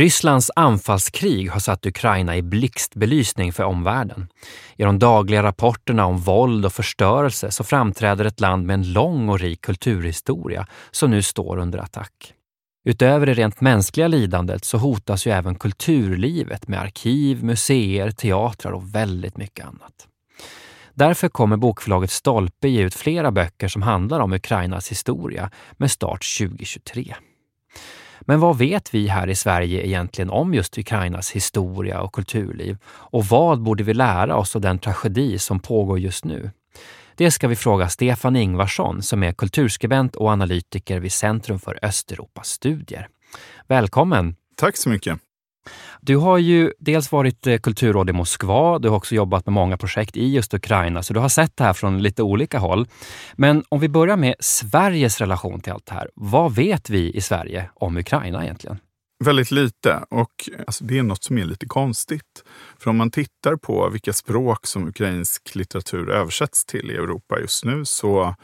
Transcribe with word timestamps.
Rysslands 0.00 0.50
anfallskrig 0.56 1.50
har 1.50 1.60
satt 1.60 1.86
Ukraina 1.86 2.36
i 2.36 2.42
blixtbelysning 2.42 3.52
för 3.52 3.64
omvärlden. 3.64 4.28
I 4.76 4.82
de 4.82 4.98
dagliga 4.98 5.42
rapporterna 5.42 6.06
om 6.06 6.18
våld 6.18 6.66
och 6.66 6.72
förstörelse 6.72 7.50
så 7.50 7.64
framträder 7.64 8.24
ett 8.24 8.40
land 8.40 8.66
med 8.66 8.74
en 8.74 8.92
lång 8.92 9.28
och 9.28 9.40
rik 9.40 9.60
kulturhistoria 9.60 10.66
som 10.90 11.10
nu 11.10 11.22
står 11.22 11.58
under 11.58 11.78
attack. 11.78 12.34
Utöver 12.84 13.26
det 13.26 13.34
rent 13.34 13.60
mänskliga 13.60 14.08
lidandet 14.08 14.64
så 14.64 14.78
hotas 14.78 15.26
ju 15.26 15.30
även 15.30 15.54
kulturlivet 15.54 16.68
med 16.68 16.80
arkiv, 16.80 17.44
museer, 17.44 18.10
teatrar 18.10 18.72
och 18.72 18.94
väldigt 18.94 19.36
mycket 19.36 19.66
annat. 19.66 20.08
Därför 20.94 21.28
kommer 21.28 21.56
bokförlaget 21.56 22.10
Stolpe 22.10 22.68
ge 22.68 22.82
ut 22.82 22.94
flera 22.94 23.30
böcker 23.30 23.68
som 23.68 23.82
handlar 23.82 24.20
om 24.20 24.32
Ukrainas 24.32 24.90
historia 24.90 25.50
med 25.76 25.90
start 25.90 26.38
2023. 26.38 27.14
Men 28.20 28.40
vad 28.40 28.58
vet 28.58 28.94
vi 28.94 29.08
här 29.08 29.28
i 29.28 29.34
Sverige 29.34 29.86
egentligen 29.86 30.30
om 30.30 30.54
just 30.54 30.78
Ukrainas 30.78 31.30
historia 31.30 32.00
och 32.00 32.12
kulturliv? 32.12 32.78
Och 32.86 33.24
vad 33.24 33.62
borde 33.62 33.82
vi 33.82 33.94
lära 33.94 34.36
oss 34.36 34.56
av 34.56 34.62
den 34.62 34.78
tragedi 34.78 35.38
som 35.38 35.60
pågår 35.60 35.98
just 35.98 36.24
nu? 36.24 36.50
Det 37.16 37.30
ska 37.30 37.48
vi 37.48 37.56
fråga 37.56 37.88
Stefan 37.88 38.36
Ingvarsson 38.36 39.02
som 39.02 39.22
är 39.22 39.32
kulturskribent 39.32 40.16
och 40.16 40.30
analytiker 40.30 41.00
vid 41.00 41.12
Centrum 41.12 41.58
för 41.58 41.78
Östeuropas 41.82 42.48
studier. 42.48 43.08
Välkommen! 43.66 44.36
Tack 44.56 44.76
så 44.76 44.88
mycket! 44.88 45.18
Du 46.00 46.16
har 46.16 46.38
ju 46.38 46.72
dels 46.78 47.12
varit 47.12 47.46
eh, 47.46 47.58
kulturråd 47.58 48.10
i 48.10 48.12
Moskva, 48.12 48.78
du 48.78 48.88
har 48.88 48.96
också 48.96 49.14
jobbat 49.14 49.46
med 49.46 49.52
många 49.52 49.76
projekt 49.76 50.16
i 50.16 50.28
just 50.34 50.54
Ukraina, 50.54 51.02
så 51.02 51.14
du 51.14 51.20
har 51.20 51.28
sett 51.28 51.56
det 51.56 51.64
här 51.64 51.72
från 51.72 52.02
lite 52.02 52.22
olika 52.22 52.58
håll. 52.58 52.86
Men 53.34 53.64
om 53.68 53.80
vi 53.80 53.88
börjar 53.88 54.16
med 54.16 54.34
Sveriges 54.40 55.20
relation 55.20 55.60
till 55.60 55.72
allt 55.72 55.86
det 55.86 55.94
här. 55.94 56.10
Vad 56.14 56.54
vet 56.54 56.90
vi 56.90 57.12
i 57.12 57.20
Sverige 57.20 57.70
om 57.74 57.96
Ukraina 57.96 58.44
egentligen? 58.44 58.78
Väldigt 59.24 59.50
lite 59.50 60.04
och 60.10 60.48
alltså, 60.66 60.84
det 60.84 60.98
är 60.98 61.02
något 61.02 61.24
som 61.24 61.38
är 61.38 61.44
lite 61.44 61.66
konstigt. 61.66 62.44
För 62.78 62.90
om 62.90 62.96
man 62.96 63.10
tittar 63.10 63.56
på 63.56 63.88
vilka 63.88 64.12
språk 64.12 64.66
som 64.66 64.88
ukrainsk 64.88 65.54
litteratur 65.54 66.10
översätts 66.10 66.64
till 66.64 66.90
i 66.90 66.94
Europa 66.94 67.40
just 67.40 67.64
nu 67.64 67.84
så 67.84 68.34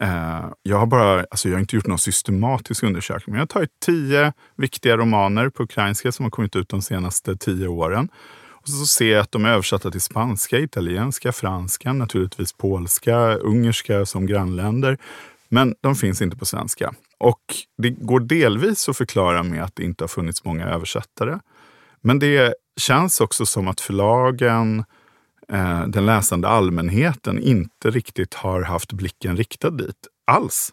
Eh, 0.00 0.44
jag 0.62 0.78
har 0.78 0.86
bara, 0.86 1.26
alltså 1.30 1.48
jag 1.48 1.56
har 1.56 1.60
inte 1.60 1.76
gjort 1.76 1.86
någon 1.86 1.98
systematisk 1.98 2.82
undersökning, 2.82 3.32
men 3.32 3.38
jag 3.38 3.42
har 3.42 3.46
tagit 3.46 3.80
tio 3.80 4.32
viktiga 4.56 4.96
romaner 4.96 5.48
på 5.48 5.62
ukrainska 5.62 6.12
som 6.12 6.24
har 6.24 6.30
kommit 6.30 6.56
ut 6.56 6.68
de 6.68 6.82
senaste 6.82 7.36
tio 7.36 7.68
åren. 7.68 8.08
Och 8.66 8.68
så 8.68 8.86
ser 8.86 9.12
jag 9.12 9.20
att 9.20 9.32
de 9.32 9.44
är 9.44 9.50
översatta 9.50 9.90
till 9.90 10.00
spanska, 10.00 10.58
italienska, 10.58 11.32
franska, 11.32 11.92
naturligtvis 11.92 12.52
polska, 12.52 13.34
ungerska 13.34 14.06
som 14.06 14.26
grannländer. 14.26 14.98
Men 15.48 15.74
de 15.80 15.94
finns 15.94 16.22
inte 16.22 16.36
på 16.36 16.44
svenska. 16.44 16.94
Och 17.18 17.42
det 17.78 17.90
går 17.90 18.20
delvis 18.20 18.88
att 18.88 18.96
förklara 18.96 19.42
med 19.42 19.64
att 19.64 19.76
det 19.76 19.84
inte 19.84 20.04
har 20.04 20.08
funnits 20.08 20.44
många 20.44 20.66
översättare. 20.66 21.38
Men 22.00 22.18
det 22.18 22.54
känns 22.76 23.20
också 23.20 23.46
som 23.46 23.68
att 23.68 23.80
förlagen 23.80 24.84
eh, 25.52 25.86
den 25.86 26.06
läsande 26.06 26.48
allmänheten 26.48 27.38
inte 27.38 27.90
riktigt 27.90 28.34
har 28.34 28.62
haft 28.62 28.92
blicken 28.92 29.36
riktad 29.36 29.70
dit 29.70 30.06
alls. 30.26 30.72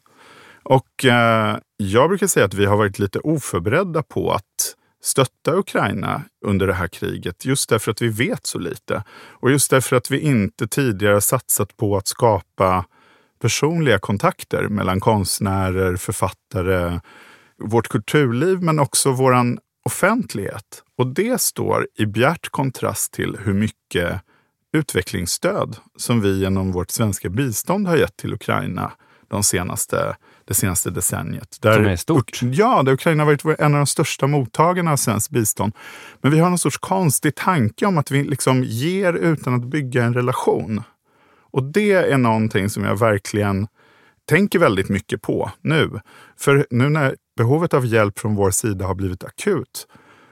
Och 0.64 1.06
eh, 1.06 1.58
jag 1.78 2.10
brukar 2.10 2.28
säga 2.28 2.46
att 2.46 2.54
vi 2.54 2.66
har 2.66 2.78
varit 2.78 3.00
lite 3.00 3.20
oförberedda 3.20 4.04
på 4.04 4.32
att 4.32 4.76
stötta 5.04 5.56
Ukraina 5.56 6.22
under 6.46 6.68
det 6.68 6.74
här 6.74 6.88
kriget. 6.88 7.46
Just 7.46 7.70
därför 7.70 7.92
att 7.92 8.02
vi 8.02 8.10
vet 8.10 8.48
så 8.48 8.60
lite. 8.60 9.04
Och 9.12 9.52
just 9.52 9.72
därför 9.72 9.96
att 9.96 10.12
vi 10.12 10.20
inte 10.20 10.68
tidigare 10.68 11.22
satsat 11.22 11.78
på 11.78 11.98
att 11.98 12.08
skapa 12.08 12.86
personliga 13.42 14.00
kontakter 14.00 14.68
mellan 14.68 15.00
konstnärer, 15.00 15.96
författare, 15.96 17.00
vårt 17.58 17.88
kulturliv 17.88 18.62
men 18.62 18.80
också 18.80 19.12
våran 19.12 19.60
offentlighet. 19.86 20.84
Och 20.98 21.08
det 21.08 21.42
står 21.42 21.88
i 21.96 22.06
bjärt 22.06 22.50
kontrast 22.50 23.14
till 23.14 23.38
hur 23.40 23.54
mycket 23.54 24.22
utvecklingsstöd 24.74 25.78
som 25.98 26.22
vi 26.22 26.40
genom 26.40 26.72
vårt 26.72 26.92
svenska 26.92 27.30
bistånd 27.30 27.88
har 27.88 27.98
gett 27.98 28.18
till 28.18 28.34
Ukraina 28.34 28.92
de 29.28 29.44
senaste, 29.44 30.16
det 30.46 30.54
senaste 30.54 30.90
decenniet. 30.90 31.58
Där, 31.62 31.74
som 31.74 31.86
är 31.86 31.96
stort. 31.96 32.40
Ja, 32.42 32.84
där 32.84 32.94
Ukraina 32.94 33.24
har 33.24 33.32
varit 33.32 33.60
en 33.60 33.74
av 33.74 33.80
de 33.80 33.88
största 33.88 34.28
mottagarna 34.28 34.92
av 34.92 34.98
svenskt 34.98 35.30
bistånd. 35.30 35.74
Men 36.22 36.32
vi 36.32 36.40
har 36.40 36.50
någon 36.50 36.58
sorts 36.58 36.78
konstig 36.78 37.36
tanke 37.36 37.86
om 37.86 37.98
att 37.98 38.12
vi 38.12 38.24
liksom 38.24 38.64
ger 38.64 39.14
utan 39.14 39.54
att 39.54 39.64
bygga 39.64 40.04
en 40.04 40.14
relation. 40.14 40.84
Och 41.52 41.64
det 41.64 41.92
är 41.92 42.18
någonting 42.18 42.70
som 42.70 42.84
jag 42.84 43.00
verkligen 43.00 43.68
tänker 44.30 44.60
väldigt 44.60 44.90
mycket 44.90 45.22
på 45.22 45.52
nu. 45.62 46.00
För 46.38 46.68
nu 46.70 46.90
när 46.90 47.16
behovet 47.38 47.74
av 47.74 47.86
hjälp 47.86 48.20
från 48.20 48.36
vår 48.36 48.52
sida 48.52 48.86
har 48.86 48.96
blivit 48.96 49.24
akut 49.24 49.88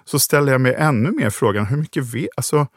så 0.06 0.20
ställer 0.20 0.52
jag 0.52 0.62
mig 0.62 0.76
ännu 0.78 1.12
mer 1.12 1.30
frågan, 1.30 1.66
hur 1.66 1.78
mycket 1.78 2.06
vi, 2.06 2.30
alltså, 2.36 2.68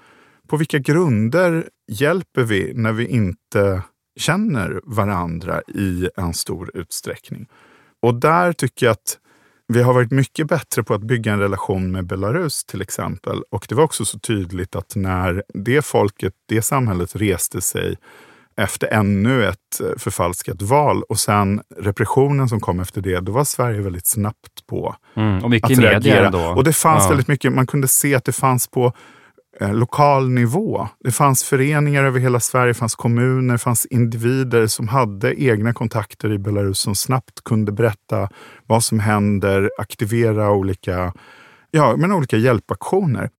på 0.49 0.57
vilka 0.57 0.79
grunder 0.79 1.69
hjälper 1.89 2.43
vi 2.43 2.73
när 2.75 2.93
vi 2.93 3.07
inte 3.07 3.83
känner 4.17 4.81
varandra 4.85 5.63
i 5.69 6.09
en 6.17 6.35
stor 6.35 6.71
utsträckning? 6.75 7.47
Och 8.03 8.15
där 8.15 8.53
tycker 8.53 8.87
jag 8.87 8.93
att 8.93 9.19
vi 9.69 9.83
har 9.83 9.95
varit 9.95 10.11
mycket 10.11 10.47
bättre 10.47 10.83
på 10.83 10.95
att 10.95 11.03
bygga 11.03 11.33
en 11.33 11.39
relation 11.39 11.93
med 11.93 12.07
Belarus 12.07 12.65
till 12.65 12.81
exempel. 12.81 13.43
Och 13.51 13.67
det 13.69 13.75
var 13.75 13.85
också 13.85 14.05
så 14.05 14.19
tydligt 14.19 14.77
att 14.77 14.97
när 14.97 15.43
det 15.55 15.85
folket, 15.85 16.33
det 16.49 16.63
samhället 16.63 17.17
reste 17.17 17.61
sig 17.61 17.97
efter 18.57 18.89
ännu 18.93 19.45
ett 19.45 19.81
förfalskat 19.99 20.63
val 20.63 21.03
och 21.03 21.19
sen 21.19 21.61
repressionen 21.77 22.49
som 22.49 22.61
kom 22.61 22.81
efter 22.81 23.01
det, 23.01 23.21
då 23.21 23.33
var 23.33 23.45
Sverige 23.45 23.81
väldigt 23.81 24.07
snabbt 24.07 24.67
på 24.67 24.97
mm, 25.15 25.45
och 25.45 25.51
mycket 25.51 25.71
att 25.71 25.79
reagera. 25.79 26.31
Då. 26.31 26.47
Och 26.47 26.65
det 26.65 26.73
fanns 26.73 27.05
ja. 27.05 27.09
väldigt 27.09 27.29
mycket, 27.29 27.53
man 27.53 27.67
kunde 27.67 27.89
se 27.89 28.15
att 28.15 28.25
det 28.25 28.33
fanns 28.33 28.67
på 28.67 28.93
Eh, 29.61 29.75
lokal 29.75 30.31
nivå. 30.31 30.89
Det 31.01 31.11
fanns 31.11 31.45
föreningar 31.45 32.05
över 32.05 32.21
hela 32.21 32.41
Sverige, 32.41 32.71
det 32.71 32.75
fanns 32.75 32.95
kommuner, 32.95 33.55
det 33.55 33.59
fanns 33.59 33.87
individer 33.87 34.67
som 34.67 34.89
hade 34.89 35.43
egna 35.43 35.73
kontakter 35.73 36.33
i 36.33 36.39
Belarus 36.39 36.79
som 36.79 36.95
snabbt 36.95 37.45
kunde 37.45 37.73
berätta 37.73 38.29
vad 38.67 38.85
som 38.85 39.01
händer, 39.01 39.71
aktivera 39.79 40.51
olika, 40.51 41.13
ja, 41.71 41.97
men 41.97 42.13
olika 42.13 42.37
hjälpaktioner. 42.37 43.31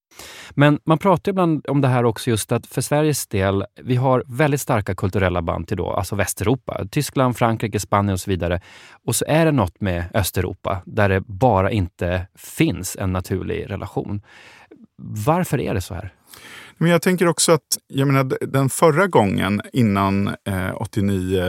Men 0.51 0.79
man 0.85 0.97
pratar 0.97 1.29
ibland 1.29 1.65
om 1.69 1.81
det 1.81 1.87
här 1.87 2.05
också 2.05 2.29
just 2.29 2.51
att 2.51 2.67
för 2.67 2.81
Sveriges 2.81 3.27
del, 3.27 3.65
vi 3.83 3.95
har 3.95 4.23
väldigt 4.27 4.61
starka 4.61 4.95
kulturella 4.95 5.41
band 5.41 5.67
till 5.67 5.77
då, 5.77 5.91
alltså 5.91 6.15
Västeuropa. 6.15 6.85
Tyskland, 6.91 7.37
Frankrike, 7.37 7.79
Spanien 7.79 8.13
och 8.13 8.19
så 8.19 8.29
vidare. 8.29 8.61
Och 9.05 9.15
så 9.15 9.25
är 9.27 9.45
det 9.45 9.51
något 9.51 9.81
med 9.81 10.05
Östeuropa 10.13 10.81
där 10.85 11.09
det 11.09 11.21
bara 11.21 11.71
inte 11.71 12.27
finns 12.35 12.95
en 12.95 13.13
naturlig 13.13 13.69
relation. 13.69 14.21
Varför 14.97 15.59
är 15.59 15.73
det 15.73 15.81
så 15.81 15.93
här? 15.93 16.13
Men 16.77 16.89
jag 16.89 17.01
tänker 17.01 17.27
också 17.27 17.51
att 17.51 17.77
jag 17.87 18.07
menar, 18.07 18.37
den 18.41 18.69
förra 18.69 19.07
gången 19.07 19.61
innan 19.73 20.27
eh, 20.27 20.75
89, 20.75 21.41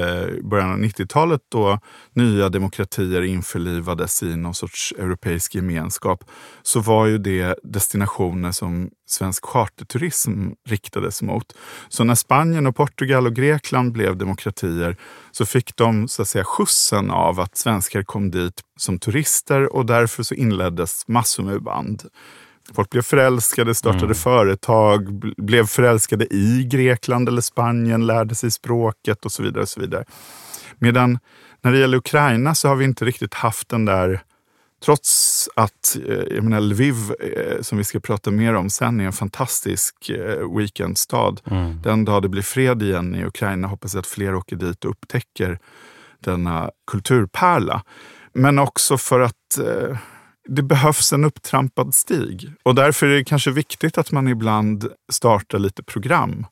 början 0.43 0.73
av 0.73 0.79
90-talet 0.79 1.41
då 1.49 1.79
nya 2.13 2.49
demokratier 2.49 3.23
införlivades 3.23 4.23
i 4.23 4.37
någon 4.37 4.55
sorts 4.55 4.95
europeisk 4.99 5.55
gemenskap 5.55 6.25
så 6.63 6.81
var 6.81 7.07
ju 7.07 7.19
det 7.19 7.59
destinationer 7.63 8.53
som 8.53 8.91
svensk 9.09 9.45
charterturism 9.45 10.49
riktades 10.69 11.23
mot. 11.23 11.57
Så 11.89 12.05
när 12.05 12.15
Spanien, 12.15 12.67
och 12.67 12.77
Portugal 12.77 13.27
och 13.27 13.35
Grekland 13.35 13.93
blev 13.93 14.17
demokratier 14.17 14.97
så 15.33 15.47
fick 15.47 15.77
de 15.77 16.09
så 16.09 16.23
att 16.23 16.29
säga 16.29 16.45
skjutsen 16.45 17.11
av 17.11 17.41
att 17.41 17.57
svenskar 17.57 18.03
kom 18.03 18.31
dit 18.31 18.61
som 18.77 18.99
turister 18.99 19.77
och 19.77 19.87
därför 19.87 20.23
så 20.23 20.35
inleddes 20.35 21.09
massor 21.09 21.43
med 21.43 21.63
band. 21.63 22.03
Folk 22.75 22.91
blev 22.91 23.03
förälskade, 23.03 23.75
startade 23.75 24.05
mm. 24.05 24.15
företag, 24.15 25.23
blev 25.37 25.67
förälskade 25.67 26.35
i 26.35 26.69
Grekland 26.71 27.29
eller 27.29 27.41
Spanien, 27.41 28.07
lärde 28.07 28.35
sig 28.35 28.51
språket 28.51 29.25
och 29.25 29.33
så 29.33 29.43
vidare. 29.43 29.63
Och 29.63 29.69
så 29.69 29.81
vidare. 29.81 30.05
Medan 30.79 31.19
när 31.63 31.73
det 31.73 31.79
gäller 31.79 31.99
Ukraina 31.99 32.55
så 32.55 32.69
har 32.69 32.77
vi 32.77 32.85
inte 32.85 33.05
riktigt 33.05 33.35
haft 33.35 33.69
den 33.69 33.85
där 33.85 34.23
Trots 34.85 35.49
att 35.57 35.97
eh, 36.09 36.35
jag 36.35 36.45
menar, 36.45 36.61
Lviv, 36.61 36.95
eh, 37.21 37.63
som 37.63 37.79
vi 37.79 37.85
ska 37.85 38.01
prata 38.01 38.31
mer 38.31 38.55
om 38.55 38.71
sen, 38.71 39.01
är 39.01 39.05
en 39.05 39.13
fantastisk 39.13 40.11
eh, 40.11 40.57
weekendstad. 40.57 41.35
Mm. 41.51 41.83
Den 41.83 42.05
dag 42.05 42.23
det 42.23 42.29
blir 42.29 42.43
fred 42.43 42.83
igen 42.83 43.15
i 43.15 43.25
Ukraina 43.25 43.69
hoppas 43.69 43.95
jag 43.95 44.01
att 44.01 44.07
fler 44.07 44.35
åker 44.35 44.57
dit 44.57 44.85
och 44.85 44.91
upptäcker 44.91 45.59
denna 46.21 46.71
kulturpärla. 46.87 47.83
Men 48.33 48.59
också 48.59 48.99
för 48.99 49.21
att 49.21 49.59
det 50.49 50.63
behövs 50.63 51.13
en 51.13 51.25
upptrampad 51.25 51.95
stig. 51.95 52.53
Och 52.63 52.75
därför 52.75 53.07
är 53.07 53.17
det 53.17 53.25
kanske 53.25 53.51
viktigt 53.51 53.99
att 53.99 54.13
man 54.13 54.29
ibland 54.29 54.89
startar 55.13 55.59
lite 55.59 55.83
program 55.83 56.47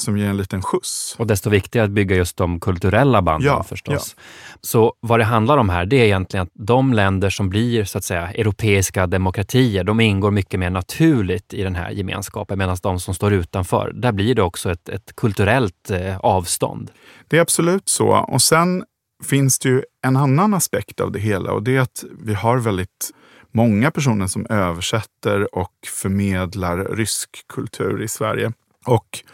som 0.00 0.18
ger 0.18 0.26
en 0.26 0.36
liten 0.36 0.62
skjuts. 0.62 1.14
Och 1.18 1.26
desto 1.26 1.50
viktigare 1.50 1.84
att 1.84 1.90
bygga 1.90 2.16
just 2.16 2.36
de 2.36 2.60
kulturella 2.60 3.22
banden 3.22 3.46
Ja, 3.46 3.62
förstås. 3.62 4.16
Så 4.60 4.94
vad 5.00 5.20
det 5.20 5.24
handlar 5.24 5.58
om 5.58 5.68
här, 5.68 5.86
det 5.86 5.96
är 5.96 6.04
egentligen 6.04 6.42
att 6.42 6.52
de 6.54 6.92
länder 6.92 7.30
som 7.30 7.50
blir 7.50 7.84
så 7.84 7.98
att 7.98 8.04
säga 8.04 8.32
europeiska 8.32 9.06
demokratier, 9.06 9.84
de 9.84 10.00
ingår 10.00 10.30
mycket 10.30 10.60
mer 10.60 10.70
naturligt 10.70 11.54
i 11.54 11.62
den 11.62 11.74
här 11.74 11.90
gemenskapen, 11.90 12.58
medan 12.58 12.76
de 12.82 13.00
som 13.00 13.14
står 13.14 13.32
utanför, 13.32 13.92
där 13.94 14.12
blir 14.12 14.34
det 14.34 14.42
också 14.42 14.70
ett, 14.70 14.88
ett 14.88 15.16
kulturellt 15.16 15.90
eh, 15.90 16.18
avstånd. 16.18 16.90
Det 17.28 17.36
är 17.36 17.40
absolut 17.40 17.88
så. 17.88 18.08
Och 18.08 18.42
sen 18.42 18.84
finns 19.24 19.58
det 19.58 19.68
ju 19.68 19.82
en 20.06 20.16
annan 20.16 20.54
aspekt 20.54 21.00
av 21.00 21.12
det 21.12 21.18
hela 21.18 21.52
och 21.52 21.62
det 21.62 21.76
är 21.76 21.80
att 21.80 22.04
vi 22.24 22.34
har 22.34 22.58
väldigt 22.58 23.10
många 23.50 23.90
personer 23.90 24.26
som 24.26 24.46
översätter 24.50 25.54
och 25.54 25.72
förmedlar 25.86 26.84
rysk 26.84 27.44
kultur 27.48 28.02
i 28.02 28.08
Sverige. 28.08 28.52
Och 28.86 29.24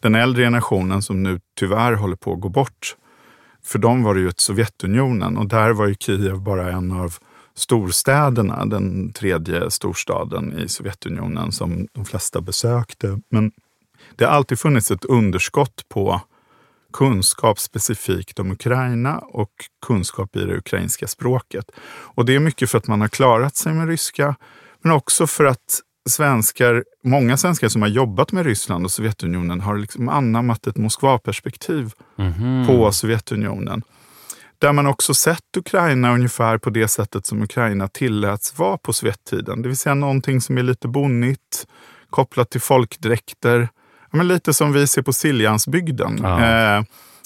den 0.00 0.14
äldre 0.14 0.42
generationen 0.42 1.02
som 1.02 1.22
nu 1.22 1.40
tyvärr 1.58 1.92
håller 1.92 2.16
på 2.16 2.32
att 2.32 2.40
gå 2.40 2.48
bort, 2.48 2.96
för 3.64 3.78
dem 3.78 4.02
var 4.02 4.14
det 4.14 4.20
ju 4.20 4.28
ett 4.28 4.40
Sovjetunionen 4.40 5.36
och 5.36 5.48
där 5.48 5.70
var 5.70 5.86
ju 5.86 5.94
Kiev 5.94 6.40
bara 6.40 6.72
en 6.72 6.92
av 6.92 7.14
storstäderna, 7.54 8.64
den 8.64 9.12
tredje 9.12 9.70
storstaden 9.70 10.58
i 10.58 10.68
Sovjetunionen 10.68 11.52
som 11.52 11.88
de 11.92 12.04
flesta 12.04 12.40
besökte. 12.40 13.20
Men 13.30 13.52
det 14.16 14.24
har 14.24 14.32
alltid 14.32 14.58
funnits 14.58 14.90
ett 14.90 15.04
underskott 15.04 15.88
på 15.88 16.20
kunskap 16.92 17.58
specifikt 17.58 18.38
om 18.38 18.50
Ukraina 18.50 19.18
och 19.18 19.50
kunskap 19.86 20.36
i 20.36 20.44
det 20.44 20.56
ukrainska 20.56 21.06
språket. 21.06 21.64
Och 21.86 22.24
det 22.24 22.34
är 22.34 22.40
mycket 22.40 22.70
för 22.70 22.78
att 22.78 22.86
man 22.86 23.00
har 23.00 23.08
klarat 23.08 23.56
sig 23.56 23.74
med 23.74 23.88
ryska, 23.88 24.34
men 24.82 24.92
också 24.92 25.26
för 25.26 25.44
att 25.44 25.80
svenskar, 26.08 26.84
många 27.04 27.36
svenskar 27.36 27.68
som 27.68 27.82
har 27.82 27.88
jobbat 27.88 28.32
med 28.32 28.46
Ryssland 28.46 28.84
och 28.84 28.90
Sovjetunionen 28.90 29.60
har 29.60 29.78
liksom 29.78 30.08
anammat 30.08 30.66
ett 30.66 30.76
Moskva-perspektiv 30.76 31.92
på 32.66 32.92
Sovjetunionen. 32.92 33.82
Där 34.58 34.72
man 34.72 34.86
också 34.86 35.14
sett 35.14 35.56
Ukraina 35.56 36.14
ungefär 36.14 36.58
på 36.58 36.70
det 36.70 36.88
sättet 36.88 37.26
som 37.26 37.42
Ukraina 37.42 37.88
tilläts 37.88 38.58
vara 38.58 38.78
på 38.78 38.92
Sovjettiden. 38.92 39.62
Det 39.62 39.68
vill 39.68 39.76
säga 39.76 39.94
någonting 39.94 40.40
som 40.40 40.58
är 40.58 40.62
lite 40.62 40.88
bonnigt, 40.88 41.66
kopplat 42.10 42.50
till 42.50 42.60
folkdräkter. 42.60 43.68
Men 44.12 44.28
lite 44.28 44.52
som 44.52 44.72
vi 44.72 44.86
ser 44.86 45.02
på 45.02 45.12
Siljansbygden. 45.12 46.18
Ja. 46.22 46.40
Eh, 46.76 46.82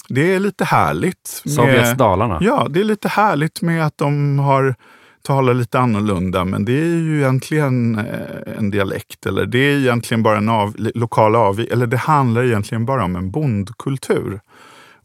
det 0.09 0.35
är 0.35 0.39
lite 0.39 0.65
härligt. 0.65 1.41
med- 1.45 1.53
Sovjets 1.53 1.93
Dalarna. 1.97 2.37
Ja, 2.41 2.67
det 2.69 2.79
är 2.79 2.83
lite 2.83 3.07
härligt 3.09 3.61
med 3.61 3.85
att 3.85 3.97
de 3.97 4.39
har 4.39 4.75
talar 5.23 5.53
lite 5.53 5.79
annorlunda, 5.79 6.45
men 6.45 6.65
det 6.65 6.71
är 6.79 6.85
ju 6.85 7.17
egentligen 7.21 7.95
eh, 7.99 8.57
en 8.57 8.69
dialekt. 8.71 9.25
Eller 9.25 9.45
det 9.45 9.59
är 9.59 9.77
egentligen 9.77 10.23
bara 10.23 10.37
en 10.37 10.49
av, 10.49 10.73
lokal 10.77 11.35
avvik, 11.35 11.71
eller 11.71 11.87
det 11.87 11.97
handlar 11.97 12.43
egentligen 12.43 12.85
bara 12.85 13.03
om 13.03 13.15
en 13.15 13.31
bondkultur. 13.31 14.39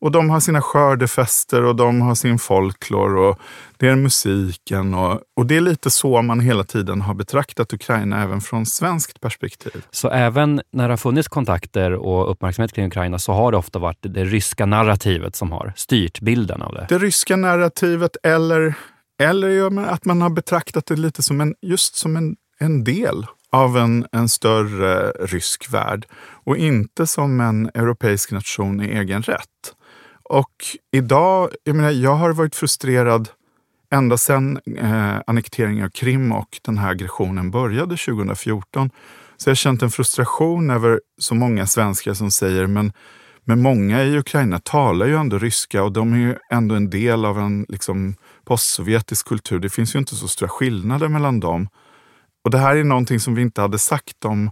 Och 0.03 0.13
de 0.13 0.31
har 0.31 0.41
sina 0.41 0.63
skördefester 0.63 1.65
och 1.65 1.77
de 1.77 2.01
har 2.01 2.15
sin 2.15 2.39
folklor 2.39 3.17
och 3.17 3.39
det 3.77 3.89
är 3.89 3.97
musiken. 3.97 4.95
Och, 4.95 5.21
och 5.37 5.47
det 5.47 5.57
är 5.57 5.61
lite 5.61 5.91
så 5.91 6.23
man 6.23 6.41
hela 6.41 6.65
tiden 6.65 7.01
har 7.01 7.15
betraktat 7.15 7.73
Ukraina 7.73 8.23
även 8.23 8.41
från 8.41 8.67
svenskt 8.67 9.21
perspektiv. 9.21 9.85
Så 9.91 10.09
även 10.11 10.61
när 10.73 10.89
det 10.89 10.93
har 10.93 10.97
funnits 10.97 11.29
kontakter 11.29 11.93
och 11.93 12.31
uppmärksamhet 12.31 12.73
kring 12.73 12.87
Ukraina 12.87 13.19
så 13.19 13.33
har 13.33 13.53
det 13.53 13.59
ofta 13.59 13.79
varit 13.79 13.99
det 14.01 14.25
ryska 14.25 14.67
narrativet 14.67 15.37
som 15.37 15.53
har 15.53 15.73
styrt 15.77 16.21
bilden 16.21 16.63
av 16.63 16.75
det. 16.75 16.87
Det 16.89 16.99
ryska 16.99 17.37
narrativet 17.37 18.17
eller, 18.23 18.75
eller 19.23 19.79
att 19.89 20.05
man 20.05 20.23
har 20.23 20.31
betraktat 20.31 20.87
det 20.87 20.97
lite 20.97 21.23
som 21.23 21.41
en, 21.41 21.55
just 21.61 21.97
som 21.97 22.17
en, 22.17 22.37
en 22.59 22.85
del 22.85 23.27
av 23.53 23.77
en, 23.77 24.07
en 24.13 24.29
större 24.29 25.11
rysk 25.11 25.73
värld 25.73 26.07
och 26.45 26.57
inte 26.57 27.07
som 27.07 27.41
en 27.41 27.71
europeisk 27.75 28.31
nation 28.31 28.81
i 28.81 28.87
egen 28.87 29.23
rätt. 29.23 29.75
Och 30.25 30.53
idag, 30.93 31.51
jag 31.65 31.77
menar, 31.77 31.91
jag 31.91 32.15
har 32.15 32.33
varit 32.33 32.55
frustrerad 32.55 33.29
ända 33.93 34.17
sedan 34.17 34.61
eh, 34.79 35.21
annekteringen 35.27 35.85
av 35.85 35.89
Krim 35.89 36.33
och 36.33 36.59
den 36.63 36.79
här 36.79 36.91
aggressionen 36.91 37.51
började 37.51 37.97
2014. 37.97 38.91
Så 39.37 39.49
jag 39.49 39.51
har 39.51 39.57
känt 39.57 39.83
en 39.83 39.91
frustration 39.91 40.71
över 40.71 41.01
så 41.19 41.35
många 41.35 41.67
svenskar 41.67 42.15
som 42.15 42.31
säger 42.31 42.67
men, 42.67 42.93
men 43.45 43.63
många 43.63 44.05
i 44.05 44.19
Ukraina 44.19 44.59
talar 44.59 45.07
ju 45.07 45.17
ändå 45.17 45.39
ryska 45.39 45.83
och 45.83 45.93
de 45.93 46.13
är 46.13 46.19
ju 46.19 46.37
ändå 46.51 46.75
en 46.75 46.91
del 46.91 47.25
av 47.25 47.39
en 47.39 47.67
liksom, 47.69 48.15
postsovjetisk 48.45 49.29
kultur. 49.29 49.59
Det 49.59 49.71
finns 49.71 49.95
ju 49.95 49.99
inte 49.99 50.17
så 50.17 50.29
stora 50.29 50.49
skillnader 50.49 51.09
mellan 51.09 51.41
dem. 51.41 51.69
Och 52.45 52.51
det 52.51 52.59
här 52.59 52.77
är 52.77 52.85
någonting 52.85 53.21
som 53.21 53.35
vi 53.35 53.43
inte 53.43 53.61
hade 53.61 53.79
sagt 53.79 54.25
om 54.25 54.51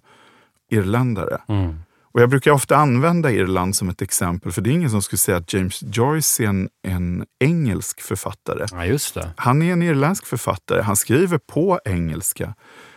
irländare. 0.71 1.41
Mm. 1.49 1.79
Och 2.13 2.21
jag 2.21 2.31
brukar 2.31 2.51
ofta 2.51 2.77
använda 2.77 3.31
Irland 3.31 3.77
som 3.77 3.89
ett 3.89 4.03
exempel, 4.03 4.53
för 4.53 4.63
det 4.63 4.71
är 4.71 4.73
ingen 4.73 4.91
som 4.91 5.03
skulle 5.03 5.19
säga 5.19 5.37
att 5.37 5.53
James 5.53 5.83
Joyce 5.83 6.41
är 6.41 6.49
en, 6.49 6.69
en 6.83 7.25
engelsk 7.41 8.01
författare. 8.01 8.67
Ja, 8.73 8.87
just 8.87 9.15
det. 9.15 9.31
Han 9.37 9.63
är 9.63 9.73
en 9.73 9.83
irländsk 9.83 10.27
författare. 10.27 10.83
Han 10.83 10.97
skriver 10.97 11.39
på 11.39 11.81
engelska. 11.85 12.55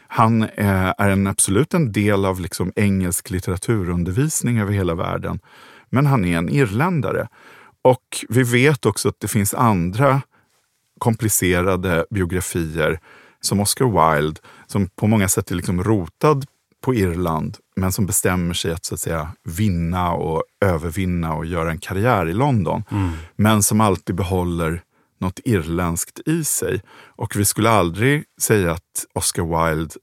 Han 0.07 0.43
eh, 0.43 0.93
är 0.97 1.09
en, 1.09 1.27
absolut 1.27 1.73
en 1.73 1.91
del 1.91 2.25
av 2.25 2.39
liksom 2.39 2.71
engelsk 2.75 3.29
litteraturundervisning 3.29 4.59
över 4.59 4.73
hela 4.73 4.95
världen. 4.95 5.39
Men 5.89 6.05
han 6.05 6.25
är 6.25 6.37
en 6.37 6.49
irländare. 6.49 7.27
Och 7.81 8.25
vi 8.29 8.43
vet 8.43 8.85
också 8.85 9.09
att 9.09 9.19
det 9.19 9.27
finns 9.27 9.53
andra 9.53 10.21
komplicerade 10.99 12.05
biografier 12.09 12.99
som 13.41 13.59
Oscar 13.59 14.15
Wilde, 14.15 14.41
som 14.67 14.87
på 14.87 15.07
många 15.07 15.27
sätt 15.27 15.51
är 15.51 15.55
liksom 15.55 15.83
rotad 15.83 16.45
på 16.83 16.95
Irland, 16.95 17.57
men 17.75 17.91
som 17.91 18.05
bestämmer 18.05 18.53
sig 18.53 18.71
att, 18.71 18.85
så 18.85 18.93
att 18.93 18.99
säga, 18.99 19.31
vinna 19.43 20.13
och 20.13 20.43
övervinna 20.65 21.33
och 21.33 21.45
göra 21.45 21.71
en 21.71 21.77
karriär 21.77 22.29
i 22.29 22.33
London. 22.33 22.83
Men 23.35 23.63
som 23.63 23.81
alltid 23.81 24.15
behåller 24.15 24.81
något 25.19 25.39
irländskt 25.45 26.19
i 26.25 26.43
sig. 26.43 26.81
Och 27.15 27.35
vi 27.35 27.45
skulle 27.45 27.69
aldrig 27.69 28.23
säga 28.41 28.71
att 28.71 29.05
Oscar 29.13 29.43
Wilde 29.43 29.93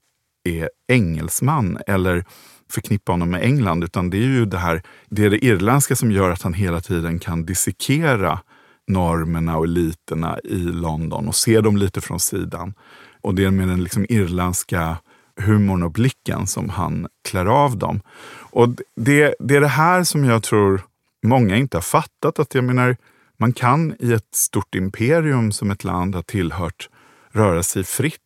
är 0.43 0.69
engelsman 0.87 1.77
eller 1.87 2.25
förknippa 2.71 3.11
honom 3.11 3.29
med 3.29 3.43
England, 3.43 3.83
utan 3.83 4.09
det 4.09 4.17
är 4.17 4.27
ju 4.27 4.45
det 4.45 4.57
här, 4.57 4.81
det 5.09 5.25
är 5.25 5.29
det 5.29 5.45
irländska 5.45 5.95
som 5.95 6.11
gör 6.11 6.29
att 6.29 6.41
han 6.41 6.53
hela 6.53 6.81
tiden 6.81 7.19
kan 7.19 7.45
dissekera 7.45 8.39
normerna 8.87 9.57
och 9.57 9.65
eliterna 9.65 10.39
i 10.43 10.57
London 10.57 11.27
och 11.27 11.35
se 11.35 11.61
dem 11.61 11.77
lite 11.77 12.01
från 12.01 12.19
sidan. 12.19 12.73
Och 13.21 13.35
det 13.35 13.45
är 13.45 13.51
med 13.51 13.67
den 13.67 13.83
liksom 13.83 14.05
irländska 14.09 14.97
humorn 15.35 15.83
och 15.83 15.91
blicken 15.91 16.47
som 16.47 16.69
han 16.69 17.07
klär 17.29 17.45
av 17.45 17.77
dem. 17.77 18.01
Och 18.39 18.69
det, 18.95 19.35
det 19.39 19.55
är 19.55 19.61
det 19.61 19.67
här 19.67 20.03
som 20.03 20.25
jag 20.25 20.43
tror 20.43 20.81
många 21.23 21.55
inte 21.55 21.77
har 21.77 21.81
fattat. 21.81 22.39
Att 22.39 22.55
jag 22.55 22.63
menar, 22.63 22.97
man 23.37 23.53
kan 23.53 23.95
i 23.99 24.13
ett 24.13 24.35
stort 24.35 24.75
imperium 24.75 25.51
som 25.51 25.71
ett 25.71 25.83
land 25.83 26.15
har 26.15 26.21
tillhört 26.21 26.89
röra 27.31 27.63
sig 27.63 27.83
fritt 27.83 28.19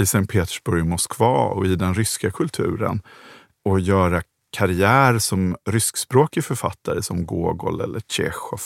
i 0.00 0.06
Sankt 0.06 0.32
Petersburg 0.32 0.80
och 0.80 0.86
Moskva 0.86 1.44
och 1.44 1.66
i 1.66 1.76
den 1.76 1.94
ryska 1.94 2.30
kulturen 2.30 3.02
och 3.64 3.80
göra 3.80 4.22
karriär 4.50 5.18
som 5.18 5.56
ryskspråkig 5.70 6.44
författare 6.44 7.02
som 7.02 7.26
Gogol 7.26 7.80
eller 7.80 8.00
Tjechov. 8.00 8.60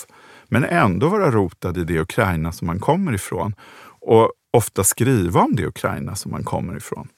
Men 0.48 0.64
ändå 0.64 1.08
vara 1.08 1.30
rotad 1.30 1.78
i 1.78 1.84
det 1.84 2.00
Ukraina 2.00 2.52
som 2.52 2.66
man 2.66 2.80
kommer 2.80 3.12
ifrån. 3.12 3.54
Och 4.00 4.32
ofta 4.52 4.84
skriva 4.84 5.40
om 5.40 5.56
det 5.56 5.66
Ukraina 5.66 6.14
som 6.14 6.30
man 6.30 6.44
kommer 6.44 6.76
ifrån. 6.76 7.08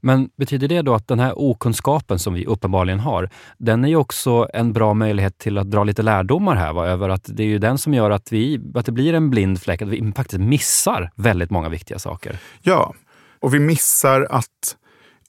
Men 0.00 0.30
betyder 0.36 0.68
det 0.68 0.82
då 0.82 0.94
att 0.94 1.08
den 1.08 1.18
här 1.18 1.38
okunskapen 1.38 2.18
som 2.18 2.34
vi 2.34 2.46
uppenbarligen 2.46 3.00
har, 3.00 3.30
den 3.58 3.84
är 3.84 3.88
ju 3.88 3.96
också 3.96 4.48
en 4.54 4.72
bra 4.72 4.94
möjlighet 4.94 5.38
till 5.38 5.58
att 5.58 5.70
dra 5.70 5.84
lite 5.84 6.02
lärdomar 6.02 6.56
här, 6.56 6.72
va? 6.72 6.86
över 6.86 7.08
att 7.08 7.24
det 7.24 7.42
är 7.42 7.46
ju 7.46 7.58
den 7.58 7.78
som 7.78 7.94
gör 7.94 8.10
att, 8.10 8.32
vi, 8.32 8.60
att 8.74 8.86
det 8.86 8.92
blir 8.92 9.14
en 9.14 9.30
blind 9.30 9.62
fläck, 9.62 9.82
att 9.82 9.88
vi 9.88 10.12
faktiskt 10.16 10.40
missar 10.40 11.10
väldigt 11.14 11.50
många 11.50 11.68
viktiga 11.68 11.98
saker. 11.98 12.38
Ja, 12.62 12.94
och 13.40 13.54
vi 13.54 13.58
missar 13.58 14.26
att 14.30 14.76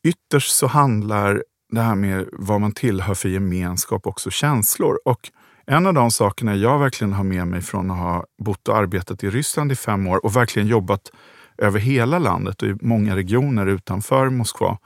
ytterst 0.03 0.55
så 0.55 0.67
handlar 0.67 1.43
det 1.71 1.81
här 1.81 1.95
med 1.95 2.27
vad 2.31 2.61
man 2.61 2.71
tillhör 2.71 3.13
för 3.13 3.29
gemenskap 3.29 4.07
också 4.07 4.29
känslor. 4.29 4.99
Och 5.05 5.31
en 5.65 5.87
av 5.87 5.93
de 5.93 6.11
sakerna 6.11 6.55
jag 6.55 6.79
verkligen 6.79 7.13
har 7.13 7.23
med 7.23 7.47
mig 7.47 7.61
från 7.61 7.91
att 7.91 7.97
ha 7.97 8.25
bott 8.43 8.67
och 8.67 8.77
arbetat 8.77 9.23
i 9.23 9.29
Ryssland 9.29 9.71
i 9.71 9.75
fem 9.75 10.07
år 10.07 10.25
och 10.25 10.35
verkligen 10.35 10.67
jobbat 10.67 11.11
över 11.61 11.79
hela 11.79 12.19
landet 12.19 12.61
och 12.61 12.67
i 12.67 12.75
många 12.81 13.15
regioner 13.15 13.67
utanför 13.67 14.29
Moskva 14.29 14.77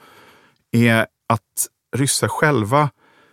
är 0.72 1.08
att 1.30 1.68
ryssar 1.96 2.28
själva 2.28 2.90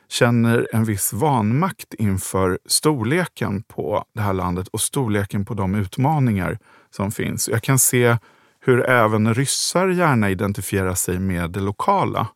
känner 0.08 0.68
en 0.72 0.84
viss 0.84 1.12
vanmakt 1.12 1.94
inför 1.94 2.58
storleken 2.66 3.62
på 3.62 4.04
det 4.14 4.20
här 4.20 4.32
landet 4.32 4.68
och 4.68 4.80
storleken 4.80 5.44
på 5.44 5.54
de 5.54 5.75
utmaningar 5.75 6.58
som 6.90 7.12
finns. 7.12 7.49
Jag 7.49 7.62
kan 7.62 7.78
se 7.78 8.16
hur 8.61 8.90
även 8.90 9.34
ryssar 9.34 9.88
gärna 9.88 10.30
identifierar 10.30 10.94
sig 10.94 11.18
med 11.18 11.50
det 11.50 11.61
lokala. 11.61 12.28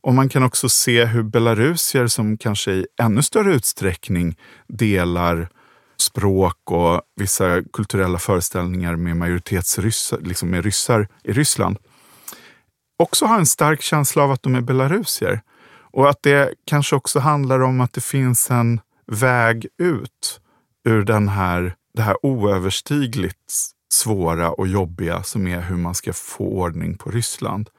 Och 0.00 0.14
man 0.14 0.28
kan 0.28 0.42
också 0.42 0.68
se 0.68 1.04
hur 1.04 1.22
belarusier 1.22 2.06
som 2.06 2.38
kanske 2.38 2.72
i 2.72 2.86
ännu 3.00 3.22
större 3.22 3.54
utsträckning 3.54 4.36
delar 4.68 5.48
språk 6.02 6.70
och 6.70 7.02
vissa 7.16 7.62
kulturella 7.72 8.18
föreställningar 8.18 8.96
med 8.96 9.16
majoritetsryssar, 9.16 10.18
liksom 10.20 10.50
med 10.50 10.64
ryssar 10.64 11.08
i 11.24 11.32
Ryssland, 11.32 11.78
också 12.98 13.26
har 13.26 13.38
en 13.38 13.46
stark 13.46 13.82
känsla 13.82 14.22
av 14.22 14.30
att 14.30 14.42
de 14.42 14.54
är 14.54 14.60
belarusier. 14.60 15.40
Och 15.92 16.10
att 16.10 16.22
det 16.22 16.54
kanske 16.64 16.96
också 16.96 17.18
handlar 17.18 17.60
om 17.60 17.80
att 17.80 17.92
det 17.92 18.00
finns 18.00 18.50
en 18.50 18.80
väg 19.06 19.66
ut 19.78 20.40
ur 20.84 21.04
den 21.04 21.28
här, 21.28 21.74
det 21.94 22.02
här 22.02 22.26
oöverstigligt 22.26 23.52
svåra 23.92 24.50
och 24.52 24.68
jobbiga 24.68 25.22
som 25.22 25.46
är 25.46 25.60
hur 25.60 25.76
man 25.76 25.94
ska 25.94 26.12
få 26.12 26.44
ordning 26.44 26.96
på 26.96 27.10
Ryssland. 27.10 27.70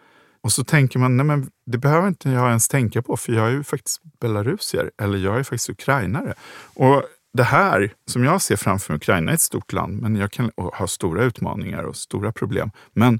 Och 0.41 0.51
så 0.51 0.63
tänker 0.63 0.99
man, 0.99 1.17
nej 1.17 1.25
men 1.25 1.51
det 1.65 1.77
behöver 1.77 2.07
inte 2.07 2.29
jag 2.29 2.49
ens 2.49 2.67
tänka 2.67 3.01
på 3.01 3.17
för 3.17 3.33
jag 3.33 3.47
är 3.47 3.51
ju 3.51 3.63
faktiskt 3.63 4.01
belarusier 4.19 4.91
eller 5.01 5.17
jag 5.17 5.39
är 5.39 5.43
faktiskt 5.43 5.69
ukrainare. 5.69 6.33
Och 6.73 7.03
det 7.33 7.43
här 7.43 7.93
som 8.05 8.23
jag 8.23 8.41
ser 8.41 8.55
framför 8.55 8.93
mig, 8.93 8.97
Ukraina 8.97 9.31
är 9.31 9.35
ett 9.35 9.41
stort 9.41 9.73
land 9.73 10.01
men 10.01 10.15
jag 10.15 10.31
kan 10.31 10.51
ha 10.55 10.87
stora 10.87 11.23
utmaningar 11.23 11.83
och 11.83 11.95
stora 11.95 12.31
problem. 12.31 12.71
Men 12.93 13.19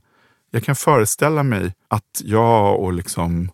jag 0.52 0.64
kan 0.64 0.76
föreställa 0.76 1.44
mig 1.44 1.74
att 1.88 2.22
jag 2.24 2.80
och 2.80 2.94
liksom 2.94 3.52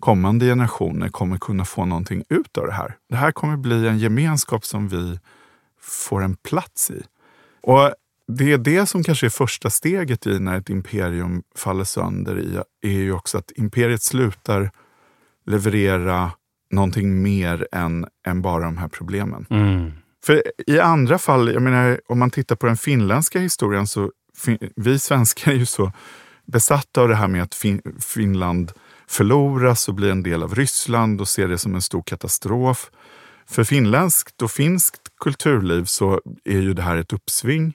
kommande 0.00 0.46
generationer 0.46 1.08
kommer 1.08 1.38
kunna 1.38 1.64
få 1.64 1.84
någonting 1.84 2.24
ut 2.28 2.58
av 2.58 2.66
det 2.66 2.72
här. 2.72 2.96
Det 3.08 3.16
här 3.16 3.32
kommer 3.32 3.56
bli 3.56 3.88
en 3.88 3.98
gemenskap 3.98 4.64
som 4.64 4.88
vi 4.88 5.18
får 5.80 6.22
en 6.22 6.36
plats 6.36 6.90
i. 6.90 7.02
Och 7.62 7.92
det 8.28 8.52
är 8.52 8.58
det 8.58 8.86
som 8.86 9.04
kanske 9.04 9.26
är 9.26 9.30
första 9.30 9.70
steget 9.70 10.26
i 10.26 10.38
när 10.38 10.58
ett 10.58 10.70
imperium 10.70 11.42
faller 11.56 11.84
sönder 11.84 12.38
i, 12.40 12.58
är 12.88 12.98
ju 12.98 13.12
också 13.12 13.38
att 13.38 13.52
imperiet 13.56 14.02
slutar 14.02 14.70
leverera 15.46 16.30
någonting 16.70 17.22
mer 17.22 17.68
än, 17.72 18.06
än 18.26 18.42
bara 18.42 18.64
de 18.64 18.78
här 18.78 18.88
problemen. 18.88 19.46
Mm. 19.50 19.92
För 20.24 20.42
i 20.66 20.80
andra 20.80 21.18
fall, 21.18 21.52
jag 21.52 21.62
menar, 21.62 22.00
om 22.08 22.18
man 22.18 22.30
tittar 22.30 22.56
på 22.56 22.66
den 22.66 22.76
finländska 22.76 23.40
historien, 23.40 23.86
så 23.86 24.12
vi 24.76 24.98
svenskar 24.98 25.52
är 25.52 25.56
ju 25.56 25.66
så 25.66 25.92
besatta 26.46 27.00
av 27.00 27.08
det 27.08 27.14
här 27.14 27.28
med 27.28 27.42
att 27.42 27.54
fin 27.54 27.82
Finland 28.00 28.72
förloras 29.06 29.88
och 29.88 29.94
blir 29.94 30.10
en 30.10 30.22
del 30.22 30.42
av 30.42 30.54
Ryssland 30.54 31.20
och 31.20 31.28
ser 31.28 31.48
det 31.48 31.58
som 31.58 31.74
en 31.74 31.82
stor 31.82 32.02
katastrof. 32.02 32.90
För 33.46 33.64
finländskt 33.64 34.42
och 34.42 34.50
finskt 34.50 35.00
kulturliv 35.20 35.84
så 35.84 36.20
är 36.44 36.60
ju 36.60 36.74
det 36.74 36.82
här 36.82 36.96
ett 36.96 37.12
uppsving. 37.12 37.74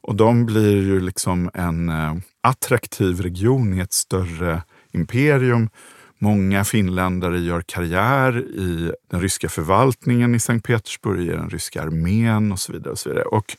Och 0.00 0.14
de 0.14 0.46
blir 0.46 0.82
ju 0.82 1.00
liksom 1.00 1.50
en 1.54 1.88
eh, 1.88 2.14
attraktiv 2.40 3.20
region 3.20 3.74
i 3.74 3.80
ett 3.80 3.92
större 3.92 4.62
imperium. 4.92 5.68
Många 6.18 6.64
finländare 6.64 7.38
gör 7.38 7.60
karriär 7.60 8.38
i 8.38 8.92
den 9.10 9.20
ryska 9.20 9.48
förvaltningen 9.48 10.34
i 10.34 10.40
Sankt 10.40 10.66
Petersburg, 10.66 11.28
i 11.28 11.30
den 11.30 11.50
ryska 11.50 11.82
armén 11.82 12.52
och 12.52 12.60
så 12.60 12.72
vidare. 12.72 12.92
Och 12.92 12.98
så 12.98 13.08
vidare. 13.08 13.24
Och 13.24 13.56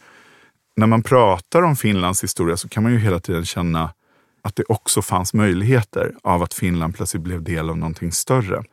när 0.75 0.87
man 0.87 1.03
pratar 1.03 1.61
om 1.61 1.75
Finlands 1.75 2.23
historia 2.23 2.57
så 2.57 2.69
kan 2.69 2.83
man 2.83 2.91
ju 2.91 2.99
hela 2.99 3.19
tiden 3.19 3.45
känna 3.45 3.93
att 4.41 4.55
det 4.55 4.63
också 4.69 5.01
fanns 5.01 5.33
möjligheter 5.33 6.11
av 6.23 6.43
att 6.43 6.53
Finland 6.53 6.95
plötsligt 6.95 7.23
blev 7.23 7.43
del 7.43 7.69
av 7.69 7.77
någonting 7.77 8.11
större. 8.11 8.63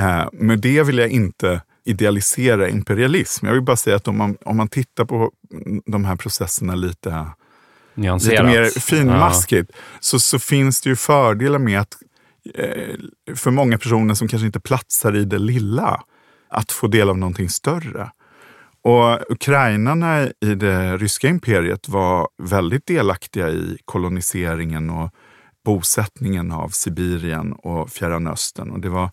Eh, 0.00 0.28
med 0.32 0.58
det 0.58 0.82
vill 0.82 0.98
jag 0.98 1.08
inte 1.08 1.60
idealisera 1.84 2.68
imperialism. 2.68 3.46
Jag 3.46 3.52
vill 3.52 3.62
bara 3.62 3.76
säga 3.76 3.96
att 3.96 4.08
om 4.08 4.18
man, 4.18 4.36
om 4.44 4.56
man 4.56 4.68
tittar 4.68 5.04
på 5.04 5.32
de 5.86 6.04
här 6.04 6.16
processerna 6.16 6.74
lite, 6.74 7.26
lite 7.94 8.42
mer 8.42 8.80
finmaskigt 8.80 9.70
ja. 9.72 9.78
så, 10.00 10.18
så 10.18 10.38
finns 10.38 10.80
det 10.80 10.88
ju 10.88 10.96
fördelar 10.96 11.58
med 11.58 11.80
att 11.80 11.96
Eh, 12.54 12.96
för 13.36 13.50
många 13.50 13.78
personer 13.78 14.14
som 14.14 14.28
kanske 14.28 14.46
inte 14.46 14.60
platsar 14.60 15.16
i 15.16 15.24
det 15.24 15.38
lilla, 15.38 16.02
att 16.48 16.72
få 16.72 16.86
del 16.86 17.08
av 17.08 17.18
någonting 17.18 17.48
större. 17.48 18.10
Och 18.82 19.30
ukrainarna 19.32 20.22
i 20.40 20.54
det 20.54 20.96
ryska 20.96 21.28
imperiet 21.28 21.88
var 21.88 22.28
väldigt 22.42 22.86
delaktiga 22.86 23.50
i 23.50 23.78
koloniseringen 23.84 24.90
och 24.90 25.10
bosättningen 25.64 26.52
av 26.52 26.68
Sibirien 26.68 27.52
och 27.52 27.90
Fjärran 27.90 28.26
Östern. 28.26 28.70
Och 28.70 28.80
det 28.80 28.88
var 28.88 29.10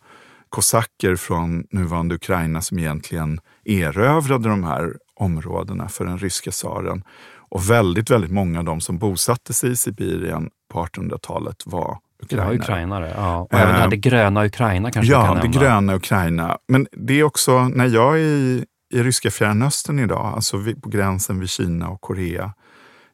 kosacker 0.50 1.16
från 1.16 1.66
nuvarande 1.72 2.16
Ukraina 2.16 2.62
som 2.62 2.80
egentligen 2.80 3.40
erövrade 3.66 4.50
de 4.50 4.64
här 4.64 4.94
områdena 5.16 5.90
för 5.90 6.06
den 6.06 6.18
ryska 6.18 6.52
tsaren. 6.52 7.04
Och 7.34 7.70
väldigt, 7.70 8.10
väldigt 8.10 8.32
många 8.32 8.60
av 8.60 8.66
de 8.66 8.82
som 8.82 8.98
bosatte 8.98 9.54
sig 9.54 9.72
i 9.72 9.76
Sibirien 9.76 10.50
på 10.74 10.86
1800-talet 10.86 11.64
var 11.66 11.98
ukrainare. 12.22 12.54
Ja, 12.54 12.60
ukrainare. 12.60 13.14
Ja. 13.16 13.38
Och 13.38 13.54
även 13.54 13.82
det, 13.82 13.90
det 13.90 13.98
gröna 13.98 14.46
Ukraina 14.46 14.92
kanske 14.92 15.12
Ja, 15.12 15.26
kan 15.26 15.52
det 15.52 15.60
gröna 15.60 15.96
Ukraina. 15.96 16.58
Men 16.68 16.88
det 16.92 17.20
är 17.20 17.24
också, 17.24 17.68
när 17.68 17.86
jag 17.86 18.16
är 18.16 18.24
i, 18.24 18.66
i 18.94 19.04
ryska 19.04 19.32
Fjärran 19.32 19.62
Östern 19.62 20.00
idag, 20.00 20.34
alltså 20.36 20.58
vid, 20.58 20.84
på 20.84 20.90
gränsen 20.90 21.40
vid 21.40 21.50
Kina 21.50 21.90
och 21.90 22.02
Korea, 22.02 22.54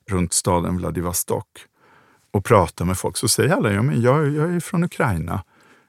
runt 0.09 0.33
staden 0.33 0.77
Vladivostok 0.77 1.47
och 2.31 2.45
pratar 2.45 2.85
med 2.85 2.97
folk 2.97 3.17
så 3.17 3.27
säger 3.27 3.53
alla, 3.53 3.71
ja, 3.71 3.81
men 3.81 4.01
jag, 4.01 4.35
jag 4.35 4.55
är 4.55 4.59
från 4.59 4.83
Ukraina. 4.83 5.43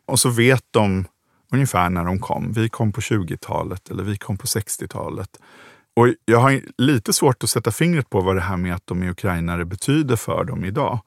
Och 0.07 0.21
så 0.21 0.31
vet 0.31 0.65
de 0.71 1.05
ungefär 1.53 1.91
när 1.91 2.05
de 2.05 2.19
kom. 2.19 2.53
Vi 2.53 2.69
kom 2.69 2.93
på 2.93 3.01
20-talet 3.01 3.91
eller 3.91 4.03
vi 4.03 4.17
kom 4.17 4.37
på 4.37 4.47
60-talet. 4.47 5.29
Och 5.97 6.09
jag 6.25 6.39
har 6.39 6.61
lite 6.79 7.13
svårt 7.13 7.45
att 7.45 7.51
sätta 7.51 7.71
fingret 7.71 8.11
på 8.11 8.21
vad 8.21 8.37
det 8.37 8.43
här 8.43 8.57
med 8.57 8.75
att 8.75 8.87
de 8.87 9.03
är 9.03 9.11
ukrainare 9.11 9.65
betyder 9.65 10.17
för 10.17 10.45
dem 10.45 10.65
idag. 10.65 11.01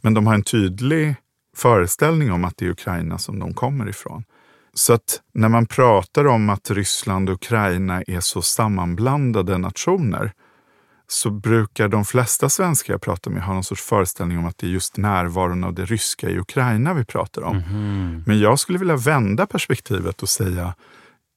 Men 0.00 0.14
de 0.14 0.26
har 0.26 0.34
en 0.34 0.42
tydlig 0.42 1.14
föreställning 1.56 2.32
om 2.32 2.44
att 2.44 2.56
det 2.56 2.66
är 2.66 2.70
Ukraina 2.70 3.18
som 3.18 3.38
de 3.38 3.54
kommer 3.54 3.88
ifrån. 3.88 4.24
Så 4.74 4.92
att 4.92 5.20
när 5.34 5.48
man 5.48 5.66
pratar 5.66 6.26
om 6.26 6.50
att 6.50 6.70
Ryssland 6.70 7.28
och 7.28 7.34
Ukraina 7.34 8.02
är 8.02 8.20
så 8.20 8.42
sammanblandade 8.42 9.58
nationer 9.58 10.32
så 11.08 11.30
brukar 11.30 11.88
de 11.88 12.04
flesta 12.04 12.48
svenskar 12.48 12.94
jag 12.94 13.00
pratar 13.00 13.30
med 13.30 13.42
ha 13.42 13.54
någon 13.54 13.64
sorts 13.64 13.82
föreställning 13.82 14.38
om 14.38 14.46
att 14.46 14.58
det 14.58 14.66
är 14.66 14.70
just 14.70 14.96
närvaron 14.96 15.64
av 15.64 15.74
det 15.74 15.84
ryska 15.84 16.30
i 16.30 16.38
Ukraina 16.38 16.94
vi 16.94 17.04
pratar 17.04 17.42
om. 17.42 17.56
Mm. 17.56 18.24
Men 18.26 18.40
jag 18.40 18.58
skulle 18.58 18.78
vilja 18.78 18.96
vända 18.96 19.46
perspektivet 19.46 20.22
och 20.22 20.28
säga 20.28 20.74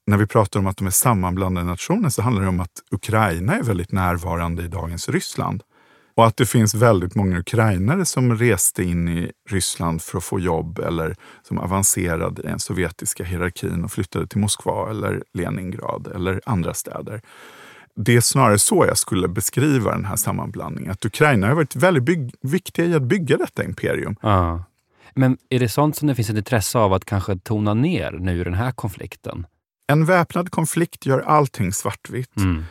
när 0.07 0.17
vi 0.17 0.27
pratar 0.27 0.60
om 0.60 0.67
att 0.67 0.77
de 0.77 0.88
är 0.88 0.91
sammanblandade 0.91 1.67
nationer 1.67 2.10
så 2.10 2.22
handlar 2.22 2.41
det 2.41 2.50
om 2.50 2.60
att 2.60 2.84
Ukraina 2.91 3.55
är 3.55 3.63
väldigt 3.63 3.91
närvarande 3.91 4.63
i 4.63 4.67
dagens 4.67 5.10
Ryssland. 5.10 5.63
Och 6.15 6.25
att 6.25 6.38
det 6.38 6.45
finns 6.45 6.75
väldigt 6.75 7.15
många 7.15 7.39
ukrainare 7.39 8.05
som 8.05 8.38
reste 8.38 8.84
in 8.84 9.07
i 9.07 9.31
Ryssland 9.50 10.01
för 10.01 10.17
att 10.17 10.24
få 10.24 10.39
jobb 10.39 10.79
eller 10.79 11.15
som 11.43 11.57
avancerade 11.57 12.41
i 12.41 12.45
den 12.45 12.60
sovjetiska 12.60 13.24
hierarkin 13.24 13.84
och 13.84 13.91
flyttade 13.91 14.27
till 14.27 14.39
Moskva 14.39 14.89
eller 14.89 15.24
Leningrad 15.34 16.07
eller 16.15 16.41
andra 16.45 16.74
städer 16.74 17.22
det 17.95 18.15
är 18.15 18.22
snarare 18.22 18.60
så 18.60 18.86
jag 18.88 18.98
skulle 18.98 19.27
beskriva 19.27 19.91
den 19.91 20.05
här 20.05 20.15
sammanblandningen. 20.15 20.91
Att 20.91 21.05
Ukraina 21.05 21.48
har 21.48 21.55
varit 21.55 21.75
väldigt 21.75 22.36
viktiga 22.41 22.86
i 22.86 22.93
att 22.93 23.03
bygga 23.03 23.38
detta 23.38 23.63
imperium. 23.63 24.15
Ah. 24.22 24.60
Men 25.13 25.38
är 25.50 25.60
det 25.60 25.69
sånt 25.69 25.95
som 25.95 26.07
det 26.07 26.15
finns 26.15 26.29
ett 26.29 26.38
intresse 26.38 26.79
av 26.79 26.93
att 26.93 27.05
kanske 27.05 27.38
tona 27.38 27.74
ner 27.74 28.12
nu 28.12 28.41
i 28.41 28.43
den 28.43 28.53
här 28.53 28.72
konflikten? 28.72 29.48
En 29.88 30.05
väpnad 30.05 30.51
konflikt 30.51 31.05
gör 31.05 31.19
allting 31.19 31.74
svartvitt. 31.74 32.38
Mm. 32.38 32.63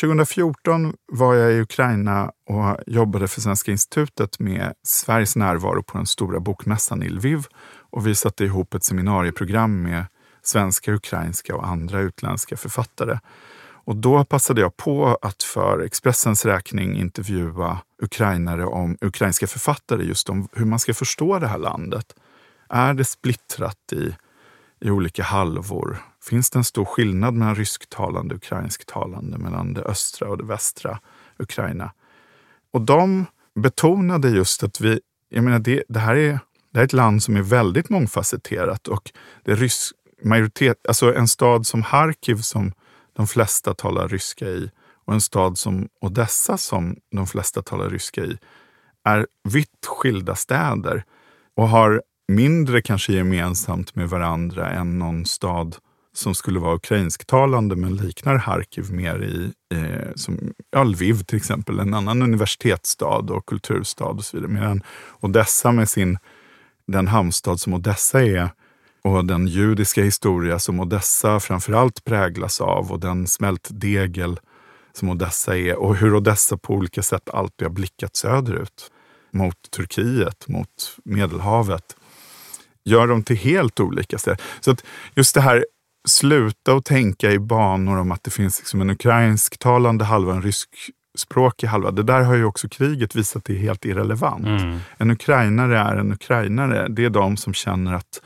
2014 0.00 0.94
var 1.12 1.34
jag 1.34 1.52
i 1.52 1.60
Ukraina 1.60 2.32
och 2.46 2.76
jobbade 2.86 3.28
för 3.28 3.40
Svenska 3.40 3.72
institutet 3.72 4.38
med 4.38 4.74
Sveriges 4.82 5.36
närvaro 5.36 5.82
på 5.82 5.96
den 5.98 6.06
stora 6.06 6.40
bokmässan 6.40 7.02
i 7.02 7.08
Lviv. 7.08 7.46
Och 7.90 8.06
vi 8.06 8.14
satte 8.14 8.44
ihop 8.44 8.74
ett 8.74 8.84
seminarieprogram 8.84 9.82
med 9.82 10.04
svenska, 10.42 10.92
ukrainska 10.92 11.56
och 11.56 11.66
andra 11.66 12.00
utländska 12.00 12.56
författare. 12.56 13.18
Och 13.84 13.96
då 13.96 14.24
passade 14.24 14.60
jag 14.60 14.76
på 14.76 15.18
att 15.22 15.42
för 15.42 15.80
Expressens 15.80 16.44
räkning 16.46 16.96
intervjua 16.96 17.78
ukrainare 18.02 18.66
om 18.66 18.96
ukrainska 19.00 19.46
författare 19.46 20.04
just 20.04 20.28
om 20.28 20.48
hur 20.52 20.66
man 20.66 20.78
ska 20.78 20.94
förstå 20.94 21.38
det 21.38 21.46
här 21.46 21.58
landet. 21.58 22.14
Är 22.68 22.94
det 22.94 23.04
splittrat 23.04 23.92
i, 23.92 24.14
i 24.82 24.90
olika 24.90 25.22
halvor? 25.22 25.98
Finns 26.28 26.50
det 26.50 26.58
en 26.58 26.64
stor 26.64 26.84
skillnad 26.84 27.34
mellan 27.34 27.54
rysktalande 27.54 28.34
och 28.34 28.38
ukrainsktalande, 28.38 29.38
mellan 29.38 29.74
det 29.74 29.82
östra 29.82 30.28
och 30.28 30.38
det 30.38 30.44
västra 30.44 30.98
Ukraina? 31.38 31.92
Och 32.72 32.80
de 32.80 33.26
betonade 33.54 34.30
just 34.30 34.62
att 34.62 34.80
vi, 34.80 35.00
jag 35.28 35.44
menar 35.44 35.58
det, 35.58 35.84
det 35.88 35.98
här 35.98 36.16
är 36.16 36.38
det 36.72 36.78
här 36.78 36.82
är 36.82 36.84
ett 36.84 36.92
land 36.92 37.22
som 37.22 37.36
är 37.36 37.42
väldigt 37.42 37.88
mångfacetterat 37.88 38.88
och 38.88 39.10
det 39.44 39.54
rysk 39.54 39.96
majoritet, 40.24 40.86
alltså 40.88 41.14
en 41.14 41.28
stad 41.28 41.66
som 41.66 41.82
Harkiv 41.82 42.36
som 42.36 42.72
de 43.12 43.26
flesta 43.26 43.74
talar 43.74 44.08
ryska 44.08 44.46
i 44.46 44.70
och 45.04 45.14
en 45.14 45.20
stad 45.20 45.58
som 45.58 45.88
Odessa 46.00 46.58
som 46.58 46.96
de 47.10 47.26
flesta 47.26 47.62
talar 47.62 47.90
ryska 47.90 48.24
i 48.24 48.38
är 49.04 49.26
vitt 49.44 49.86
skilda 49.86 50.34
städer 50.34 51.04
och 51.56 51.68
har 51.68 52.02
mindre 52.28 52.82
kanske 52.82 53.12
gemensamt 53.12 53.94
med 53.94 54.08
varandra 54.08 54.70
än 54.70 54.98
någon 54.98 55.26
stad 55.26 55.76
som 56.14 56.34
skulle 56.34 56.60
vara 56.60 56.74
ukrainsktalande 56.74 57.76
men 57.76 57.96
liknar 57.96 58.36
Harkiv 58.36 58.92
mer 58.92 59.22
i, 59.22 59.52
eh, 59.74 60.12
som 60.14 60.52
Lviv 60.84 61.22
till 61.22 61.36
exempel, 61.36 61.78
en 61.78 61.94
annan 61.94 62.22
universitetsstad 62.22 63.30
och 63.30 63.46
kulturstad 63.46 64.04
och 64.04 64.24
så 64.24 64.36
vidare. 64.36 64.52
Medan 64.52 64.82
Odessa 65.20 65.72
med 65.72 65.88
sin, 65.88 66.18
den 66.86 67.08
hamnstad 67.08 67.60
som 67.60 67.74
Odessa 67.74 68.22
är, 68.22 68.50
och 69.04 69.24
den 69.24 69.46
judiska 69.46 70.02
historia 70.02 70.58
som 70.58 70.80
Odessa 70.80 71.40
framförallt 71.40 72.04
präglas 72.04 72.60
av 72.60 72.92
och 72.92 73.00
den 73.00 73.26
smältdegel 73.26 74.40
som 74.92 75.08
Odessa 75.08 75.58
är 75.58 75.76
och 75.76 75.96
hur 75.96 76.14
Odessa 76.14 76.56
på 76.56 76.74
olika 76.74 77.02
sätt 77.02 77.30
alltid 77.30 77.66
har 77.66 77.72
blickat 77.72 78.16
söderut 78.16 78.90
mot 79.30 79.70
Turkiet, 79.70 80.48
mot 80.48 80.96
Medelhavet 81.04 81.96
gör 82.84 83.06
dem 83.06 83.22
till 83.22 83.36
helt 83.36 83.80
olika 83.80 84.18
städer. 84.18 84.40
Så 84.60 84.70
att 84.70 84.84
just 85.14 85.34
det 85.34 85.40
här, 85.40 85.64
sluta 86.08 86.72
att 86.72 86.84
tänka 86.84 87.30
i 87.30 87.38
banor 87.38 87.98
om 87.98 88.12
att 88.12 88.24
det 88.24 88.30
finns 88.30 88.58
liksom 88.58 88.80
en 88.80 88.90
ukrainsktalande 88.90 90.04
halva, 90.04 90.34
en 90.34 90.42
ryskspråkig 90.42 91.66
halva. 91.66 91.90
Det 91.90 92.02
där 92.02 92.22
har 92.22 92.34
ju 92.34 92.44
också 92.44 92.68
kriget 92.68 93.16
visat 93.16 93.50
är 93.50 93.54
helt 93.54 93.84
irrelevant. 93.84 94.46
Mm. 94.46 94.78
En 94.96 95.10
ukrainare 95.10 95.78
är 95.78 95.96
en 95.96 96.12
ukrainare. 96.12 96.88
Det 96.88 97.04
är 97.04 97.10
de 97.10 97.36
som 97.36 97.54
känner 97.54 97.94
att 97.94 98.22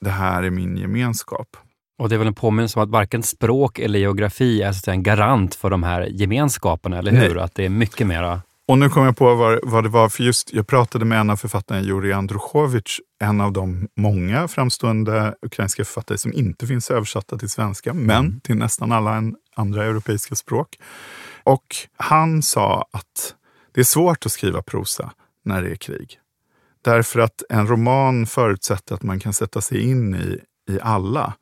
det 0.00 0.10
här 0.10 0.42
är 0.42 0.50
min 0.50 0.76
gemenskap. 0.76 1.56
Och 1.98 2.08
det 2.08 2.14
är 2.14 2.18
väl 2.18 2.26
en 2.26 2.34
påminnelse 2.34 2.78
om 2.78 2.84
att 2.84 2.90
varken 2.90 3.22
språk 3.22 3.78
eller 3.78 3.98
geografi 3.98 4.62
är 4.62 4.72
så 4.72 4.90
en 4.90 5.02
garant 5.02 5.54
för 5.54 5.70
de 5.70 5.82
här 5.82 6.02
gemenskaperna, 6.10 6.98
eller 6.98 7.12
hur? 7.12 7.34
Nej. 7.34 7.44
Att 7.44 7.54
det 7.54 7.64
är 7.64 7.68
mycket 7.68 8.06
mera 8.06 8.40
och 8.70 8.78
nu 8.78 8.88
kom 8.88 9.04
jag 9.04 9.16
på 9.16 9.34
vad, 9.34 9.60
vad 9.62 9.84
det 9.84 9.88
var, 9.88 10.08
för 10.08 10.22
just 10.22 10.52
jag 10.52 10.66
pratade 10.66 11.04
med 11.04 11.20
en 11.20 11.30
av 11.30 11.36
författarna, 11.36 11.80
Jurij 11.80 12.12
Androchovich, 12.12 13.00
en 13.20 13.40
av 13.40 13.52
de 13.52 13.88
många 13.96 14.48
framstående 14.48 15.34
ukrainska 15.42 15.84
författare 15.84 16.18
som 16.18 16.32
inte 16.32 16.66
finns 16.66 16.90
översatta 16.90 17.38
till 17.38 17.50
svenska, 17.50 17.94
men 17.94 18.26
mm. 18.26 18.40
till 18.40 18.56
nästan 18.56 18.92
alla 18.92 19.22
andra 19.54 19.84
europeiska 19.84 20.34
språk. 20.34 20.78
Och 21.44 21.76
han 21.96 22.42
sa 22.42 22.88
att 22.92 23.34
det 23.72 23.80
är 23.80 23.84
svårt 23.84 24.26
att 24.26 24.32
skriva 24.32 24.62
prosa 24.62 25.12
när 25.44 25.62
det 25.62 25.70
är 25.70 25.76
krig. 25.76 26.18
Därför 26.82 27.20
att 27.20 27.42
en 27.48 27.66
roman 27.66 28.26
förutsätter 28.26 28.94
att 28.94 29.02
man 29.02 29.20
kan 29.20 29.32
sätta 29.32 29.60
sig 29.60 29.90
in 29.90 30.14
i, 30.14 30.40
i 30.72 30.80
alla. 30.82 31.34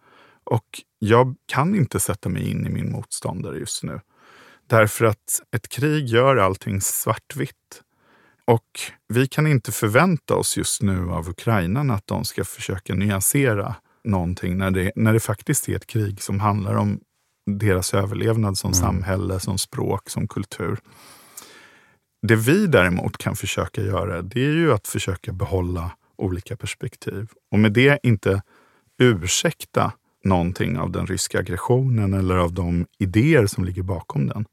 Och 0.45 0.67
jag 0.99 1.35
kan 1.47 1.75
inte 1.75 2.01
sätta 2.01 2.29
mig 2.29 2.51
in 2.51 2.67
i 2.67 2.71
min 2.71 2.93
motståndare 2.93 3.59
just 3.59 3.83
nu. 3.83 4.01
Därför 4.69 5.05
att 5.05 5.43
ett 5.57 5.69
krig 5.69 6.07
gör 6.07 6.37
allting 6.37 6.81
svartvitt. 6.81 7.83
Och 8.45 8.81
vi 9.09 9.27
kan 9.27 9.47
inte 9.47 9.73
förvänta 9.73 10.35
oss 10.35 10.57
just 10.57 10.83
nu 10.83 11.11
av 11.11 11.29
ukrainarna 11.29 11.95
att 11.95 12.07
de 12.07 12.25
ska 12.25 12.45
försöka 12.45 12.95
nyansera 12.95 13.75
någonting 14.05 14.59
när 14.59 14.71
det, 14.71 14.93
när 14.97 15.13
det 15.13 15.21
faktiskt 15.21 15.69
är 15.69 15.77
ett 15.77 15.87
krig 15.87 16.23
som 16.23 16.41
handlar 16.41 16.75
om 16.75 17.01
deras 17.47 17.95
överlevnad 17.95 18.59
som 18.59 18.73
mm. 18.73 18.81
samhälle, 18.81 19.41
som 19.41 19.59
språk, 19.59 20.11
som 20.11 20.29
kultur. 20.29 20.79
Det 22.23 22.37
vi 22.37 22.67
däremot 22.67 23.19
kan 23.19 23.37
försöka 23.37 23.83
göra, 23.83 24.23
det 24.23 24.41
är 24.41 24.53
ju 24.53 24.73
att 24.73 24.89
försöka 24.89 25.33
behålla 25.33 25.91
olika 26.17 26.57
perspektiv. 26.57 27.29
Och 27.51 27.59
med 27.59 27.73
det 27.73 28.01
inte 28.03 28.43
ursäkta 28.99 29.93
någonting 30.25 30.79
av 30.79 30.91
den 30.91 31.07
ryska 31.07 31.39
aggressionen 31.39 32.15
eller 32.15 32.37
av 32.37 32.53
de 32.53 32.87
idéer 32.99 33.47
som 33.47 33.65
ligger 33.65 33.83
bakom 33.83 34.27
den. 34.27 34.45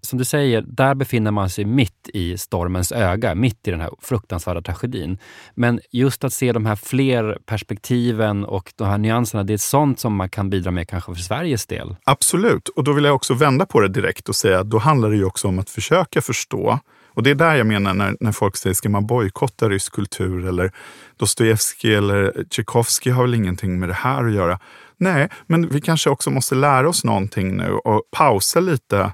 Som 0.00 0.18
du 0.18 0.24
säger, 0.24 0.64
där 0.66 0.94
befinner 0.94 1.30
man 1.30 1.50
sig 1.50 1.64
mitt 1.64 2.10
i 2.14 2.38
stormens 2.38 2.92
öga, 2.92 3.34
mitt 3.34 3.68
i 3.68 3.70
den 3.70 3.80
här 3.80 3.90
fruktansvärda 4.02 4.62
tragedin. 4.62 5.18
Men 5.54 5.80
just 5.90 6.24
att 6.24 6.32
se 6.32 6.52
de 6.52 6.66
här 6.66 6.76
fler 6.76 7.38
perspektiven 7.46 8.44
och 8.44 8.72
de 8.76 8.88
här 8.88 8.98
nyanserna, 8.98 9.44
det 9.44 9.52
är 9.52 9.58
sånt 9.58 10.00
som 10.00 10.14
man 10.14 10.28
kan 10.28 10.50
bidra 10.50 10.70
med 10.70 10.88
kanske 10.88 11.14
för 11.14 11.22
Sveriges 11.22 11.66
del. 11.66 11.96
Absolut, 12.04 12.68
och 12.68 12.84
då 12.84 12.92
vill 12.92 13.04
jag 13.04 13.14
också 13.14 13.34
vända 13.34 13.66
på 13.66 13.80
det 13.80 13.88
direkt 13.88 14.28
och 14.28 14.36
säga 14.36 14.60
att 14.60 14.70
då 14.70 14.78
handlar 14.78 15.10
det 15.10 15.16
ju 15.16 15.24
också 15.24 15.48
om 15.48 15.58
att 15.58 15.70
försöka 15.70 16.20
förstå 16.22 16.78
och 17.18 17.24
det 17.24 17.30
är 17.30 17.34
där 17.34 17.54
jag 17.54 17.66
menar 17.66 17.94
när, 17.94 18.16
när 18.20 18.32
folk 18.32 18.56
säger, 18.56 18.74
ska 18.74 18.88
man 18.88 19.06
bojkotta 19.06 19.68
rysk 19.68 19.92
kultur? 19.92 20.46
Eller 20.46 20.72
Dostojevskij 21.16 21.94
eller 21.94 22.44
Tchaikovsky 22.50 23.10
har 23.10 23.22
väl 23.22 23.34
ingenting 23.34 23.80
med 23.80 23.88
det 23.88 23.94
här 23.94 24.24
att 24.24 24.32
göra? 24.32 24.58
Nej, 24.96 25.28
men 25.46 25.68
vi 25.68 25.80
kanske 25.80 26.10
också 26.10 26.30
måste 26.30 26.54
lära 26.54 26.88
oss 26.88 27.04
någonting 27.04 27.56
nu 27.56 27.72
och 27.72 28.02
pausa 28.16 28.60
lite 28.60 29.12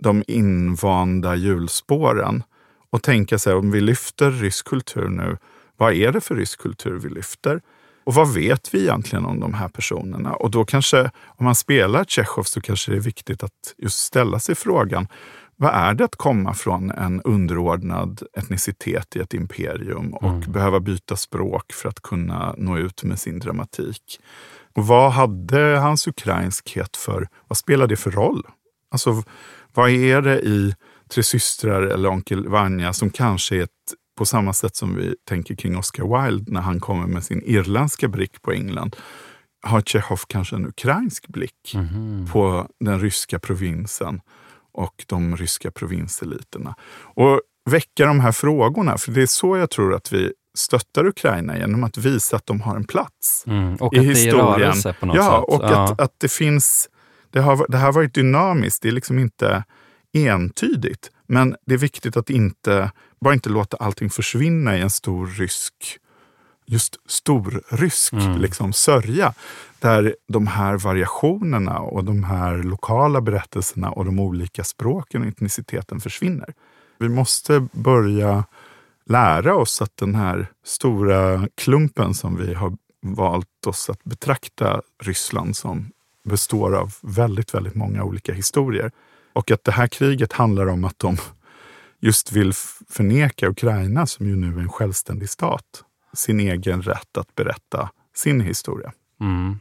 de 0.00 0.24
invanda 0.26 1.34
hjulspåren 1.34 2.42
och 2.90 3.02
tänka 3.02 3.38
sig 3.38 3.54
om 3.54 3.70
vi 3.70 3.80
lyfter 3.80 4.30
rysk 4.30 4.66
kultur 4.66 5.08
nu, 5.08 5.36
vad 5.76 5.92
är 5.92 6.12
det 6.12 6.20
för 6.20 6.34
rysk 6.34 6.60
kultur 6.60 6.98
vi 6.98 7.08
lyfter? 7.08 7.60
Och 8.04 8.14
vad 8.14 8.34
vet 8.34 8.74
vi 8.74 8.80
egentligen 8.80 9.26
om 9.26 9.40
de 9.40 9.54
här 9.54 9.68
personerna? 9.68 10.32
Och 10.32 10.50
då 10.50 10.64
kanske, 10.64 11.10
om 11.26 11.44
man 11.44 11.54
spelar 11.54 12.04
Tjechov 12.04 12.42
så 12.42 12.60
kanske 12.60 12.90
det 12.90 12.96
är 12.96 13.00
viktigt 13.00 13.42
att 13.42 13.74
just 13.78 13.98
ställa 13.98 14.38
sig 14.38 14.54
frågan, 14.54 15.08
vad 15.56 15.74
är 15.74 15.94
det 15.94 16.04
att 16.04 16.16
komma 16.16 16.54
från 16.54 16.90
en 16.90 17.22
underordnad 17.22 18.22
etnicitet 18.32 19.16
i 19.16 19.18
ett 19.18 19.34
imperium 19.34 20.14
och 20.14 20.30
mm. 20.30 20.52
behöva 20.52 20.80
byta 20.80 21.16
språk 21.16 21.72
för 21.72 21.88
att 21.88 22.02
kunna 22.02 22.54
nå 22.58 22.78
ut 22.78 23.02
med 23.02 23.18
sin 23.18 23.38
dramatik? 23.38 24.20
Och 24.74 24.86
vad 24.86 25.12
hade 25.12 25.78
hans 25.78 26.06
ukrainskhet 26.06 26.96
för, 26.96 27.28
vad 27.48 27.56
spelar 27.56 27.86
det 27.86 27.96
för 27.96 28.10
roll? 28.10 28.46
Alltså, 28.90 29.22
vad 29.78 29.90
är 29.90 30.22
det 30.22 30.40
i 30.40 30.74
Tre 31.08 31.22
systrar 31.22 31.82
eller 31.82 32.08
Onkel 32.08 32.48
Vanja 32.48 32.92
som 32.92 33.10
kanske 33.10 33.56
är 33.56 33.62
ett, 33.62 33.70
på 34.18 34.26
samma 34.26 34.52
sätt 34.52 34.76
som 34.76 34.96
vi 34.96 35.14
tänker 35.28 35.54
kring 35.54 35.76
Oscar 35.76 36.24
Wilde 36.24 36.52
när 36.52 36.60
han 36.60 36.80
kommer 36.80 37.06
med 37.06 37.24
sin 37.24 37.42
irländska 37.44 38.08
blick 38.08 38.42
på 38.42 38.52
England. 38.52 38.96
Har 39.62 39.80
Tjechov 39.80 40.20
kanske 40.26 40.56
en 40.56 40.66
ukrainsk 40.66 41.28
blick 41.28 41.74
mm. 41.74 42.26
på 42.32 42.68
den 42.80 43.00
ryska 43.00 43.38
provinsen 43.38 44.20
och 44.72 45.04
de 45.06 45.36
ryska 45.36 45.70
provinseliterna? 45.70 46.74
Och 47.00 47.40
väcka 47.70 48.06
de 48.06 48.20
här 48.20 48.32
frågorna, 48.32 48.98
för 48.98 49.12
det 49.12 49.22
är 49.22 49.26
så 49.26 49.56
jag 49.56 49.70
tror 49.70 49.94
att 49.94 50.12
vi 50.12 50.32
stöttar 50.56 51.06
Ukraina 51.06 51.58
genom 51.58 51.84
att 51.84 51.98
visa 51.98 52.36
att 52.36 52.46
de 52.46 52.60
har 52.60 52.76
en 52.76 52.84
plats 52.84 53.44
mm, 53.46 53.76
och 53.76 53.94
i 53.94 53.98
att 53.98 54.04
historien. 54.04 54.46
Det 54.46 54.54
är 54.54 54.58
rörelse 54.58 54.94
på 55.00 55.06
något 55.06 55.16
ja, 55.16 55.46
sätt. 55.48 55.54
Och 55.54 55.64
ja. 55.64 55.84
att, 55.84 56.00
att 56.00 56.14
det 56.18 56.32
finns 56.32 56.88
det 57.30 57.40
har, 57.40 57.66
det 57.68 57.78
har 57.78 57.92
varit 57.92 58.14
dynamiskt. 58.14 58.82
Det 58.82 58.88
är 58.88 58.92
liksom 58.92 59.18
inte 59.18 59.64
entydigt. 60.12 61.10
Men 61.26 61.56
det 61.66 61.74
är 61.74 61.78
viktigt 61.78 62.16
att 62.16 62.30
inte, 62.30 62.90
bara 63.20 63.34
inte 63.34 63.50
låta 63.50 63.76
allting 63.76 64.10
försvinna 64.10 64.78
i 64.78 64.80
en 64.80 64.90
stor 64.90 65.26
rysk 65.26 65.98
just 66.68 66.96
storrysk 67.06 68.12
mm. 68.12 68.38
liksom, 68.38 68.72
sörja. 68.72 69.34
Där 69.78 70.16
de 70.28 70.46
här 70.46 70.76
variationerna 70.76 71.78
och 71.78 72.04
de 72.04 72.24
här 72.24 72.56
lokala 72.56 73.20
berättelserna 73.20 73.90
och 73.90 74.04
de 74.04 74.18
olika 74.18 74.64
språken 74.64 75.22
och 75.22 75.28
etniciteten 75.28 76.00
försvinner. 76.00 76.54
Vi 76.98 77.08
måste 77.08 77.68
börja 77.72 78.44
lära 79.06 79.56
oss 79.56 79.82
att 79.82 79.96
den 79.96 80.14
här 80.14 80.46
stora 80.64 81.48
klumpen 81.54 82.14
som 82.14 82.36
vi 82.36 82.54
har 82.54 82.76
valt 83.02 83.66
oss 83.66 83.90
att 83.90 84.04
betrakta 84.04 84.82
Ryssland 85.02 85.56
som 85.56 85.90
består 86.28 86.76
av 86.76 86.94
väldigt, 87.02 87.54
väldigt 87.54 87.74
många 87.74 88.04
olika 88.04 88.32
historier. 88.32 88.90
Och 89.32 89.50
att 89.50 89.64
det 89.64 89.72
här 89.72 89.86
kriget 89.86 90.32
handlar 90.32 90.66
om 90.66 90.84
att 90.84 90.98
de 90.98 91.16
just 92.00 92.32
vill 92.32 92.52
förneka 92.88 93.48
Ukraina, 93.48 94.06
som 94.06 94.26
ju 94.26 94.36
nu 94.36 94.46
är 94.46 94.60
en 94.60 94.68
självständig 94.68 95.28
stat, 95.28 95.64
sin 96.14 96.40
egen 96.40 96.82
rätt 96.82 97.16
att 97.16 97.34
berätta 97.34 97.90
sin 98.14 98.40
historia. 98.40 98.92
Mm. 99.20 99.58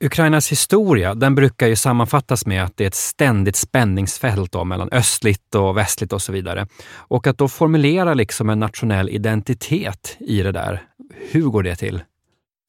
Ukrainas 0.00 0.52
historia 0.52 1.14
den 1.14 1.34
brukar 1.34 1.66
ju 1.66 1.76
sammanfattas 1.76 2.46
med 2.46 2.64
att 2.64 2.76
det 2.76 2.84
är 2.84 2.88
ett 2.88 2.94
ständigt 2.94 3.56
spänningsfält 3.56 4.52
då, 4.52 4.64
mellan 4.64 4.88
östligt 4.92 5.54
och 5.54 5.76
västligt 5.76 6.12
och 6.12 6.22
så 6.22 6.32
vidare. 6.32 6.66
Och 6.90 7.26
att 7.26 7.38
då 7.38 7.48
formulera 7.48 8.14
liksom 8.14 8.50
en 8.50 8.60
nationell 8.60 9.08
identitet 9.08 10.16
i 10.20 10.42
det 10.42 10.52
där, 10.52 10.82
hur 11.30 11.42
går 11.42 11.62
det 11.62 11.76
till? 11.76 12.02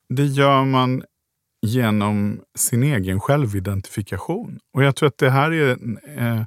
Det 0.10 0.26
gör 0.26 0.66
man 0.66 1.04
genom 1.62 2.42
sin 2.56 2.84
egen 2.84 3.20
självidentifikation. 3.20 4.60
Och 4.74 4.84
jag 4.84 4.96
tror 4.96 5.08
att 5.08 5.18
det 5.18 5.30
här 5.30 5.52
är, 5.52 5.78
eh, 6.18 6.42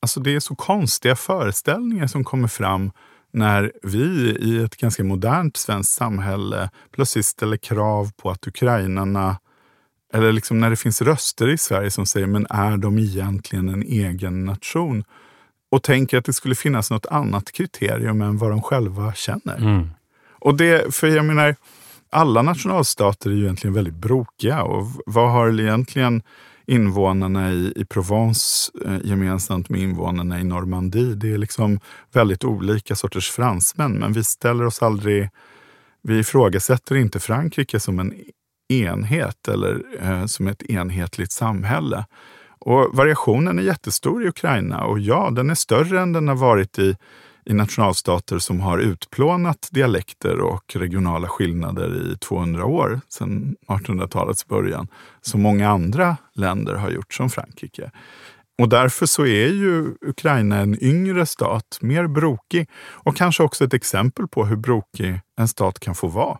alltså 0.00 0.20
det 0.20 0.34
är 0.34 0.40
så 0.40 0.54
konstiga 0.54 1.16
föreställningar 1.16 2.06
som 2.06 2.24
kommer 2.24 2.48
fram 2.48 2.90
när 3.32 3.72
vi 3.82 4.36
i 4.40 4.62
ett 4.64 4.76
ganska 4.76 5.04
modernt 5.04 5.56
svenskt 5.56 5.94
samhälle 5.94 6.70
plötsligt 6.90 7.26
ställer 7.26 7.56
krav 7.56 8.12
på 8.16 8.30
att 8.30 8.46
ukrainarna 8.46 9.36
eller 10.12 10.32
liksom 10.32 10.60
när 10.60 10.70
det 10.70 10.76
finns 10.76 11.02
röster 11.02 11.48
i 11.48 11.58
Sverige 11.58 11.90
som 11.90 12.06
säger, 12.06 12.26
men 12.26 12.46
är 12.50 12.76
de 12.76 12.98
egentligen 12.98 13.68
en 13.68 13.82
egen 13.82 14.44
nation? 14.44 15.04
Och 15.70 15.82
tänker 15.82 16.18
att 16.18 16.24
det 16.24 16.32
skulle 16.32 16.54
finnas 16.54 16.90
något 16.90 17.06
annat 17.06 17.52
kriterium 17.52 18.22
än 18.22 18.38
vad 18.38 18.50
de 18.50 18.62
själva 18.62 19.14
känner. 19.14 19.56
Mm. 19.56 19.90
Och 20.30 20.56
det, 20.56 20.94
för 20.94 21.06
jag 21.06 21.24
menar, 21.24 21.56
alla 22.16 22.42
nationalstater 22.42 23.30
är 23.30 23.34
ju 23.34 23.42
egentligen 23.42 23.74
väldigt 23.74 23.94
brokiga. 23.94 24.62
Och 24.62 24.86
vad 25.06 25.30
har 25.30 25.60
egentligen 25.60 26.22
invånarna 26.66 27.52
i, 27.52 27.72
i 27.76 27.84
Provence 27.84 28.72
eh, 28.84 28.98
gemensamt 29.04 29.68
med 29.68 29.80
invånarna 29.80 30.40
i 30.40 30.44
Normandie? 30.44 31.14
Det 31.14 31.32
är 31.32 31.38
liksom 31.38 31.80
väldigt 32.12 32.44
olika 32.44 32.96
sorters 32.96 33.30
fransmän, 33.30 33.92
men 33.92 34.12
vi 34.12 34.24
ställer 34.24 34.64
oss 34.64 34.82
aldrig... 34.82 35.30
Vi 36.02 36.18
ifrågasätter 36.18 36.96
inte 36.96 37.20
Frankrike 37.20 37.80
som 37.80 37.98
en 37.98 38.14
enhet 38.68 39.48
eller 39.48 39.82
eh, 40.00 40.26
som 40.26 40.46
ett 40.46 40.62
enhetligt 40.62 41.32
samhälle. 41.32 42.04
Och 42.58 42.96
variationen 42.96 43.58
är 43.58 43.62
jättestor 43.62 44.24
i 44.24 44.28
Ukraina 44.28 44.84
och 44.84 44.98
ja, 44.98 45.30
den 45.30 45.50
är 45.50 45.54
större 45.54 46.00
än 46.00 46.12
den 46.12 46.28
har 46.28 46.36
varit 46.36 46.78
i 46.78 46.96
i 47.46 47.54
nationalstater 47.54 48.38
som 48.38 48.60
har 48.60 48.78
utplånat 48.78 49.68
dialekter 49.72 50.40
och 50.40 50.76
regionala 50.76 51.28
skillnader 51.28 52.12
i 52.12 52.16
200 52.18 52.64
år, 52.64 53.00
sedan 53.08 53.56
1800-talets 53.66 54.46
början, 54.46 54.88
som 55.20 55.42
många 55.42 55.70
andra 55.70 56.16
länder 56.34 56.74
har 56.74 56.90
gjort, 56.90 57.14
som 57.14 57.30
Frankrike. 57.30 57.90
Och 58.58 58.68
därför 58.68 59.06
så 59.06 59.26
är 59.26 59.48
ju 59.48 59.94
Ukraina 60.00 60.56
en 60.56 60.84
yngre 60.84 61.26
stat, 61.26 61.78
mer 61.80 62.06
brokig 62.06 62.68
och 62.76 63.16
kanske 63.16 63.42
också 63.42 63.64
ett 63.64 63.74
exempel 63.74 64.28
på 64.28 64.44
hur 64.44 64.56
brokig 64.56 65.20
en 65.36 65.48
stat 65.48 65.80
kan 65.80 65.94
få 65.94 66.06
vara. 66.06 66.38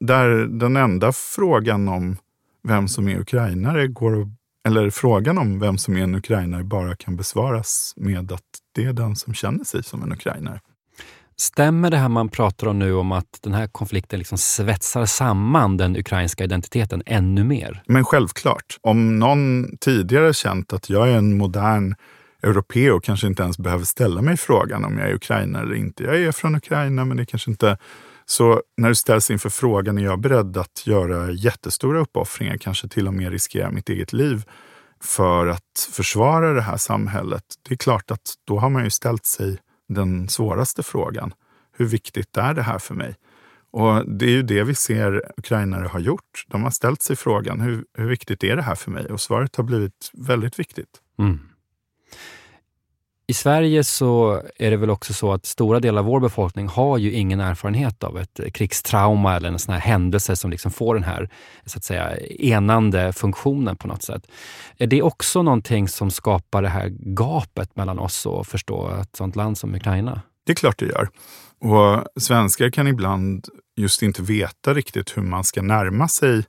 Där 0.00 0.28
den 0.46 0.76
enda 0.76 1.12
frågan 1.12 1.88
om 1.88 2.16
vem 2.62 2.88
som 2.88 3.08
är 3.08 3.18
ukrainare 3.20 3.86
går 3.86 4.28
eller 4.68 4.90
frågan 4.90 5.38
om 5.38 5.60
vem 5.60 5.78
som 5.78 5.96
är 5.96 6.00
en 6.00 6.14
ukrainare 6.14 6.64
bara 6.64 6.96
kan 6.96 7.16
besvaras 7.16 7.92
med 7.96 8.32
att 8.32 8.42
det 8.74 8.84
är 8.84 8.92
den 8.92 9.16
som 9.16 9.34
känner 9.34 9.64
sig 9.64 9.84
som 9.84 10.02
en 10.02 10.12
ukrainare. 10.12 10.60
Stämmer 11.36 11.90
det 11.90 11.96
här 11.96 12.08
man 12.08 12.28
pratar 12.28 12.66
om 12.66 12.78
nu 12.78 12.94
om 12.94 13.12
att 13.12 13.38
den 13.42 13.54
här 13.54 13.66
konflikten 13.66 14.18
liksom 14.18 14.38
svetsar 14.38 15.06
samman 15.06 15.76
den 15.76 15.96
ukrainska 15.96 16.44
identiteten 16.44 17.02
ännu 17.06 17.44
mer? 17.44 17.82
Men 17.86 18.04
självklart. 18.04 18.78
Om 18.80 19.18
någon 19.18 19.76
tidigare 19.80 20.34
känt 20.34 20.72
att 20.72 20.90
jag 20.90 21.08
är 21.08 21.16
en 21.16 21.38
modern 21.38 21.94
europé 22.42 22.90
och 22.90 23.04
kanske 23.04 23.26
inte 23.26 23.42
ens 23.42 23.58
behöver 23.58 23.84
ställa 23.84 24.22
mig 24.22 24.36
frågan 24.36 24.84
om 24.84 24.98
jag 24.98 25.08
är 25.08 25.14
ukrainare 25.14 25.62
eller 25.62 25.74
inte. 25.74 26.04
Jag 26.04 26.22
är 26.22 26.32
från 26.32 26.54
Ukraina, 26.54 27.04
men 27.04 27.16
det 27.16 27.26
kanske 27.26 27.50
inte... 27.50 27.76
Så 28.30 28.62
när 28.76 28.88
du 28.88 28.94
ställs 28.94 29.30
inför 29.30 29.50
frågan, 29.50 29.98
är 29.98 30.02
jag 30.02 30.20
beredd 30.20 30.56
att 30.56 30.86
göra 30.86 31.30
jättestora 31.30 32.00
uppoffringar, 32.00 32.56
kanske 32.56 32.88
till 32.88 33.08
och 33.08 33.14
med 33.14 33.32
riskera 33.32 33.70
mitt 33.70 33.88
eget 33.88 34.12
liv 34.12 34.44
för 35.00 35.46
att 35.46 35.88
försvara 35.92 36.52
det 36.52 36.62
här 36.62 36.76
samhället? 36.76 37.44
Det 37.68 37.74
är 37.74 37.76
klart 37.76 38.10
att 38.10 38.34
då 38.44 38.58
har 38.58 38.70
man 38.70 38.84
ju 38.84 38.90
ställt 38.90 39.26
sig 39.26 39.58
den 39.88 40.28
svåraste 40.28 40.82
frågan. 40.82 41.34
Hur 41.76 41.86
viktigt 41.86 42.36
är 42.36 42.54
det 42.54 42.62
här 42.62 42.78
för 42.78 42.94
mig? 42.94 43.14
Och 43.70 44.10
det 44.10 44.26
är 44.26 44.30
ju 44.30 44.42
det 44.42 44.62
vi 44.62 44.74
ser 44.74 45.32
ukrainare 45.36 45.86
har 45.86 46.00
gjort. 46.00 46.44
De 46.48 46.62
har 46.62 46.70
ställt 46.70 47.02
sig 47.02 47.16
frågan, 47.16 47.60
hur, 47.60 47.84
hur 47.94 48.08
viktigt 48.08 48.44
är 48.44 48.56
det 48.56 48.62
här 48.62 48.74
för 48.74 48.90
mig? 48.90 49.06
Och 49.06 49.20
svaret 49.20 49.56
har 49.56 49.64
blivit 49.64 50.10
väldigt 50.12 50.58
viktigt. 50.58 51.00
Mm. 51.18 51.40
I 53.30 53.34
Sverige 53.34 53.84
så 53.84 54.42
är 54.56 54.70
det 54.70 54.76
väl 54.76 54.90
också 54.90 55.14
så 55.14 55.32
att 55.32 55.46
stora 55.46 55.80
delar 55.80 55.98
av 55.98 56.06
vår 56.06 56.20
befolkning 56.20 56.68
har 56.68 56.98
ju 56.98 57.12
ingen 57.12 57.40
erfarenhet 57.40 58.04
av 58.04 58.18
ett 58.18 58.40
krigstrauma 58.54 59.36
eller 59.36 59.48
en 59.48 59.58
sån 59.58 59.74
här 59.74 59.80
händelse 59.80 60.36
som 60.36 60.50
liksom 60.50 60.70
får 60.70 60.94
den 60.94 61.04
här 61.04 61.30
så 61.66 61.78
att 61.78 61.84
säga, 61.84 62.16
enande 62.38 63.12
funktionen 63.12 63.76
på 63.76 63.88
något 63.88 64.02
sätt. 64.02 64.26
Är 64.78 64.86
det 64.86 65.02
också 65.02 65.42
någonting 65.42 65.88
som 65.88 66.10
skapar 66.10 66.62
det 66.62 66.68
här 66.68 66.88
gapet 67.00 67.76
mellan 67.76 67.98
oss 67.98 68.26
och 68.26 68.46
förstå 68.46 68.90
ett 69.02 69.16
sånt 69.16 69.36
land 69.36 69.58
som 69.58 69.74
Ukraina? 69.74 70.20
Det 70.46 70.52
är 70.52 70.56
klart 70.56 70.78
det 70.78 70.86
gör. 70.86 71.08
Och 71.60 72.04
svenskar 72.22 72.70
kan 72.70 72.86
ibland 72.86 73.48
just 73.76 74.02
inte 74.02 74.22
veta 74.22 74.74
riktigt 74.74 75.16
hur 75.16 75.22
man 75.22 75.44
ska 75.44 75.62
närma 75.62 76.08
sig 76.08 76.44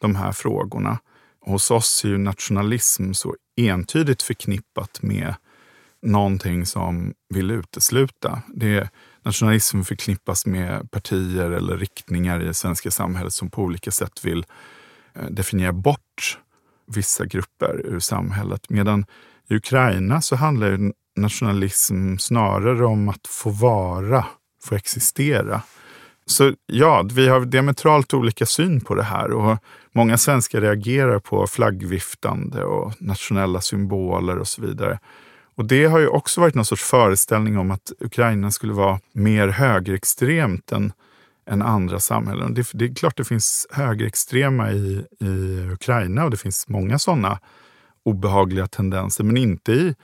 de 0.00 0.14
här 0.14 0.32
frågorna. 0.32 0.98
Hos 1.40 1.70
oss 1.70 2.04
är 2.04 2.08
ju 2.08 2.18
nationalism 2.18 3.12
så 3.12 3.34
entydigt 3.56 4.22
förknippat 4.22 5.02
med 5.02 5.34
någonting 6.04 6.66
som 6.66 7.14
vill 7.28 7.50
utesluta. 7.50 8.42
Det, 8.48 8.90
nationalism 9.22 9.82
förknippas 9.82 10.46
med 10.46 10.90
partier 10.90 11.50
eller 11.50 11.76
riktningar 11.76 12.40
i 12.42 12.44
det 12.44 12.54
svenska 12.54 12.90
samhället 12.90 13.32
som 13.32 13.50
på 13.50 13.62
olika 13.62 13.90
sätt 13.90 14.24
vill 14.24 14.46
eh, 15.14 15.26
definiera 15.30 15.72
bort 15.72 16.38
vissa 16.86 17.26
grupper 17.26 17.86
ur 17.86 18.00
samhället. 18.00 18.70
Medan 18.70 19.06
i 19.48 19.54
Ukraina 19.54 20.20
så 20.20 20.36
handlar 20.36 20.92
nationalism 21.16 22.16
snarare 22.16 22.86
om 22.86 23.08
att 23.08 23.26
få 23.26 23.50
vara, 23.50 24.26
få 24.64 24.74
existera. 24.74 25.62
Så 26.26 26.52
ja, 26.66 27.08
vi 27.12 27.28
har 27.28 27.40
diametralt 27.40 28.14
olika 28.14 28.46
syn 28.46 28.80
på 28.80 28.94
det 28.94 29.02
här 29.02 29.32
och 29.32 29.58
många 29.92 30.18
svenskar 30.18 30.60
reagerar 30.60 31.18
på 31.18 31.46
flaggviftande 31.46 32.64
och 32.64 33.02
nationella 33.02 33.60
symboler 33.60 34.38
och 34.38 34.48
så 34.48 34.62
vidare. 34.62 34.98
Och 35.54 35.64
det 35.64 35.84
har 35.84 35.98
ju 35.98 36.08
också 36.08 36.40
varit 36.40 36.54
någon 36.54 36.64
sorts 36.64 36.82
föreställning 36.82 37.58
om 37.58 37.70
att 37.70 37.92
Ukraina 38.00 38.50
skulle 38.50 38.72
vara 38.72 39.00
mer 39.12 39.48
högerextremt 39.48 40.72
än, 40.72 40.92
än 41.46 41.62
andra 41.62 42.00
samhällen. 42.00 42.54
Det, 42.54 42.68
det 42.72 42.84
är 42.84 42.94
klart 42.94 43.16
det 43.16 43.24
finns 43.24 43.66
högerextrema 43.70 44.72
i, 44.72 45.06
i 45.20 45.58
Ukraina 45.72 46.24
och 46.24 46.30
det 46.30 46.36
finns 46.36 46.68
många 46.68 46.98
sådana 46.98 47.38
obehagliga 48.04 48.66
tendenser, 48.66 49.24
men 49.24 49.36
inte 49.36 49.72
i 49.72 49.94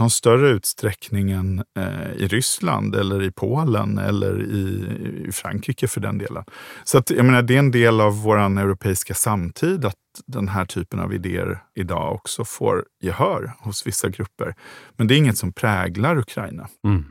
någon 0.00 0.10
större 0.10 0.48
utsträckning 0.48 1.30
än 1.30 1.64
eh, 1.78 2.12
i 2.16 2.26
Ryssland 2.26 2.94
eller 2.94 3.22
i 3.22 3.30
Polen 3.30 3.98
eller 3.98 4.42
i, 4.42 4.86
i, 5.28 5.32
Frankrike 5.32 5.88
för 5.88 6.00
den 6.00 6.18
delen. 6.18 6.44
Så 6.84 6.98
att, 6.98 7.10
jag 7.10 7.24
menar, 7.24 7.42
det 7.42 7.54
är 7.54 7.58
en 7.58 7.70
del 7.70 8.00
av 8.00 8.22
vår 8.22 8.38
europeiska 8.38 9.14
samtid 9.14 9.84
att 9.84 9.94
den 10.26 10.48
här 10.48 10.64
typen 10.64 11.00
av 11.00 11.14
idéer 11.14 11.62
idag 11.74 12.14
också 12.14 12.44
får 12.44 12.84
gehör 13.00 13.52
hos 13.58 13.86
vissa 13.86 14.08
grupper. 14.08 14.54
Men 14.96 15.06
det 15.06 15.14
är 15.14 15.18
inget 15.18 15.38
som 15.38 15.52
präglar 15.52 16.18
Ukraina. 16.18 16.68
Mm. 16.84 17.04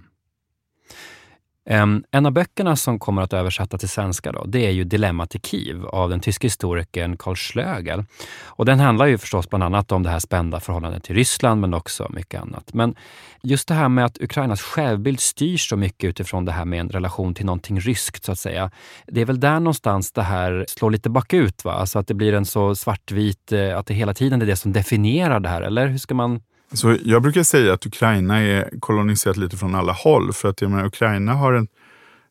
En 1.72 2.26
av 2.26 2.32
böckerna 2.32 2.76
som 2.76 3.00
kommer 3.00 3.22
att 3.22 3.34
översätta 3.34 3.78
till 3.78 3.90
svenska 3.90 4.32
då, 4.32 4.46
det 4.46 4.66
är 4.66 4.72
ju 4.72 4.84
Dilemmat 4.84 5.36
i 5.36 5.40
Kiev 5.40 5.86
av 5.86 6.10
den 6.10 6.20
tyske 6.20 6.48
historikern 6.48 7.18
Karl 7.18 7.36
Schlögel. 7.36 8.04
Och 8.46 8.66
den 8.66 8.80
handlar 8.80 9.06
ju 9.06 9.18
förstås 9.18 9.50
bland 9.50 9.64
annat 9.64 9.92
om 9.92 10.04
det 10.04 10.10
här 10.10 10.20
spända 10.20 10.60
förhållandet 10.60 11.04
till 11.04 11.16
Ryssland, 11.16 11.62
men 11.62 11.74
också 11.74 12.08
mycket 12.10 12.42
annat. 12.42 12.74
Men 12.74 12.96
just 13.44 13.68
det 13.68 13.74
här 13.74 13.90
med 13.90 14.06
att 14.06 14.22
Ukrainas 14.22 14.62
självbild 14.62 15.20
styrs 15.20 15.70
så 15.70 15.78
mycket 15.78 16.08
utifrån 16.08 16.46
det 16.46 16.52
här 16.52 16.66
med 16.66 16.80
en 16.80 16.90
relation 16.90 17.34
till 17.34 17.46
någonting 17.46 17.80
ryskt, 17.80 18.24
så 18.24 18.32
att 18.32 18.40
säga. 18.40 18.72
Det 19.08 19.22
är 19.22 19.26
väl 19.26 19.40
där 19.40 19.60
någonstans 19.60 20.12
det 20.12 20.22
här 20.22 20.66
slår 20.68 20.92
lite 20.92 21.10
bakut, 21.10 21.66
va? 21.66 21.74
Alltså 21.74 22.00
att 22.00 22.08
det 22.08 22.14
blir 22.14 22.34
en 22.34 22.46
så 22.46 22.76
svartvit, 22.76 23.52
eh, 23.52 23.78
att 23.78 23.86
det 23.86 23.94
hela 23.94 24.14
tiden 24.14 24.42
är 24.42 24.46
det 24.46 24.56
som 24.56 24.74
definierar 24.74 25.40
det 25.40 25.50
här, 25.50 25.62
eller 25.62 25.88
hur 25.88 25.98
ska 25.98 26.16
man 26.16 26.42
så 26.74 26.98
jag 27.04 27.22
brukar 27.22 27.44
säga 27.44 27.74
att 27.74 27.86
Ukraina 27.86 28.40
är 28.40 28.80
koloniserat 28.80 29.38
lite 29.38 29.58
från 29.58 29.76
alla 29.76 29.94
håll. 29.94 30.34
För 30.34 30.50
att 30.50 30.62
jag 30.62 30.72
menar, 30.72 30.86
Ukraina 30.86 31.34
har 31.34 31.54
en, 31.54 31.68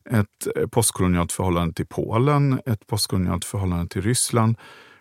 ett 0.09 0.47
eh, 0.55 0.67
postkolonialt 0.67 1.31
förhållande 1.31 1.73
till 1.73 1.87
Polen, 1.87 2.59
ett 2.65 2.87
postkolonialt 2.87 3.45
förhållande 3.45 3.87
till 3.87 4.01
Ryssland 4.01 4.57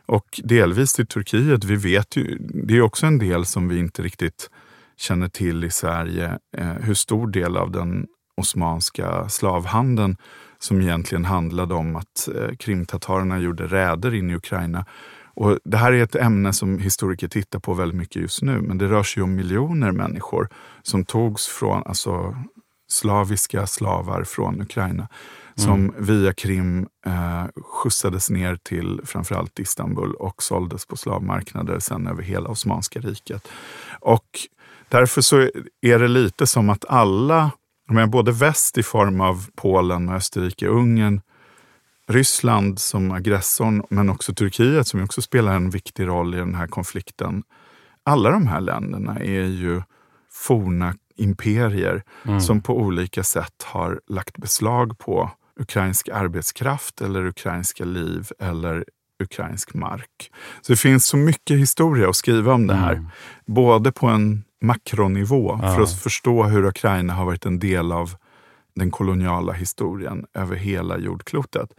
och 0.07 0.41
delvis 0.45 0.93
till 0.93 1.07
Turkiet. 1.07 1.65
Vi 1.65 1.77
vet 1.77 2.17
ju, 2.17 2.39
det 2.41 2.77
är 2.77 2.83
också 2.83 3.07
en 3.07 3.19
del 3.19 3.47
som 3.47 3.69
vi 3.69 3.79
inte 3.79 4.03
riktigt 4.03 4.51
känner 4.97 5.29
till 5.29 5.65
i 5.65 5.71
Sverige. 5.71 6.39
Eh, 6.57 6.73
hur 6.73 6.95
stor 6.95 7.27
del 7.27 7.57
av 7.57 7.71
den 7.71 8.07
osmanska 8.37 9.29
slavhandeln 9.29 10.17
som 10.59 10.81
egentligen 10.81 11.25
handlade 11.25 11.75
om 11.75 11.97
att 11.97 12.29
eh, 12.35 12.57
krimtatarerna 12.57 13.39
gjorde 13.39 13.67
räder 13.67 14.15
in 14.15 14.31
i 14.31 14.35
Ukraina 14.35 14.85
och 15.39 15.59
det 15.65 15.77
här 15.77 15.93
är 15.93 16.03
ett 16.03 16.15
ämne 16.15 16.53
som 16.53 16.79
historiker 16.79 17.29
tittar 17.29 17.59
på 17.59 17.75
väldigt 17.75 17.99
mycket 17.99 18.23
just 18.23 18.43
nu, 18.43 18.61
men 18.61 18.79
det 18.79 18.87
rör 18.87 19.03
sig 19.03 19.23
om 19.23 19.35
miljoner 19.35 19.93
människor 19.93 20.49
som 20.83 21.05
togs 21.05 21.47
från 21.47 21.83
alltså, 21.87 22.37
slaviska 22.89 23.67
slavar 23.67 24.25
från 24.25 24.61
Ukraina 24.61 25.09
som 25.55 25.75
mm. 25.75 25.95
via 25.99 26.33
Krim 26.33 26.89
eh, 27.07 27.45
skjutsades 27.65 28.31
ner 28.31 28.57
till 28.57 29.01
framförallt 29.05 29.59
Istanbul 29.59 30.15
och 30.15 30.43
såldes 30.43 30.87
på 30.87 30.97
slavmarknader 30.97 31.79
sen 31.79 32.07
över 32.07 32.23
hela 32.23 32.49
Osmanska 32.49 33.01
riket. 33.01 33.49
Och 34.01 34.29
därför 34.89 35.21
så 35.21 35.51
är 35.81 35.99
det 35.99 36.09
lite 36.09 36.47
som 36.47 36.71
att 36.71 36.85
alla, 36.89 37.51
både 38.09 38.33
väst 38.33 38.79
i 38.79 38.83
form 38.83 39.21
av 39.21 39.47
Polen, 39.57 40.09
Österrike, 40.09 40.67
Ungern, 40.67 41.21
Ryssland 42.09 42.79
som 42.79 43.11
aggressorn, 43.11 43.83
men 43.91 44.11
också 44.11 44.35
Turkiet 44.35 44.87
som 44.87 45.05
också 45.05 45.23
spelar 45.23 45.57
en 45.57 45.71
viktig 45.71 46.07
roll 46.07 46.35
i 46.35 46.39
den 46.39 46.55
här 46.55 46.67
konflikten. 46.67 47.43
Alla 48.05 48.31
de 48.31 48.47
här 48.47 48.61
länderna 48.61 49.19
är 49.19 49.45
ju 49.45 49.83
forna 50.33 50.95
imperier 51.17 52.03
mm. 52.25 52.41
som 52.41 52.61
på 52.61 52.79
olika 52.79 53.23
sätt 53.23 53.63
har 53.65 54.01
lagt 54.09 54.39
beslag 54.39 54.99
på 54.99 55.31
ukrainsk 55.61 56.09
arbetskraft 56.09 57.01
eller 57.01 57.27
ukrainska 57.27 57.85
liv 57.85 58.29
eller 58.39 58.85
ukrainsk 59.23 59.75
mark. 59.75 60.31
Så 60.63 60.73
det 60.73 60.77
finns 60.77 61.07
så 61.07 61.17
mycket 61.17 61.59
historia 61.59 62.09
att 62.09 62.17
skriva 62.17 62.55
om 62.55 62.67
det 62.67 62.75
här. 62.75 62.93
Mm. 62.93 63.09
Både 63.47 63.93
på 63.93 64.07
en 64.07 64.45
makronivå 64.61 65.59
ja. 65.63 65.75
för 65.75 65.83
att 65.83 66.01
förstå 66.01 66.45
hur 66.45 66.65
Ukraina 66.65 67.15
har 67.15 67.25
varit 67.25 67.47
en 67.47 67.59
del 67.59 67.93
av 67.93 68.15
den 68.79 68.91
koloniala 68.91 69.53
historien 69.53 70.27
över 70.35 70.57
hela 70.57 70.99
jordklotet. 70.99 71.71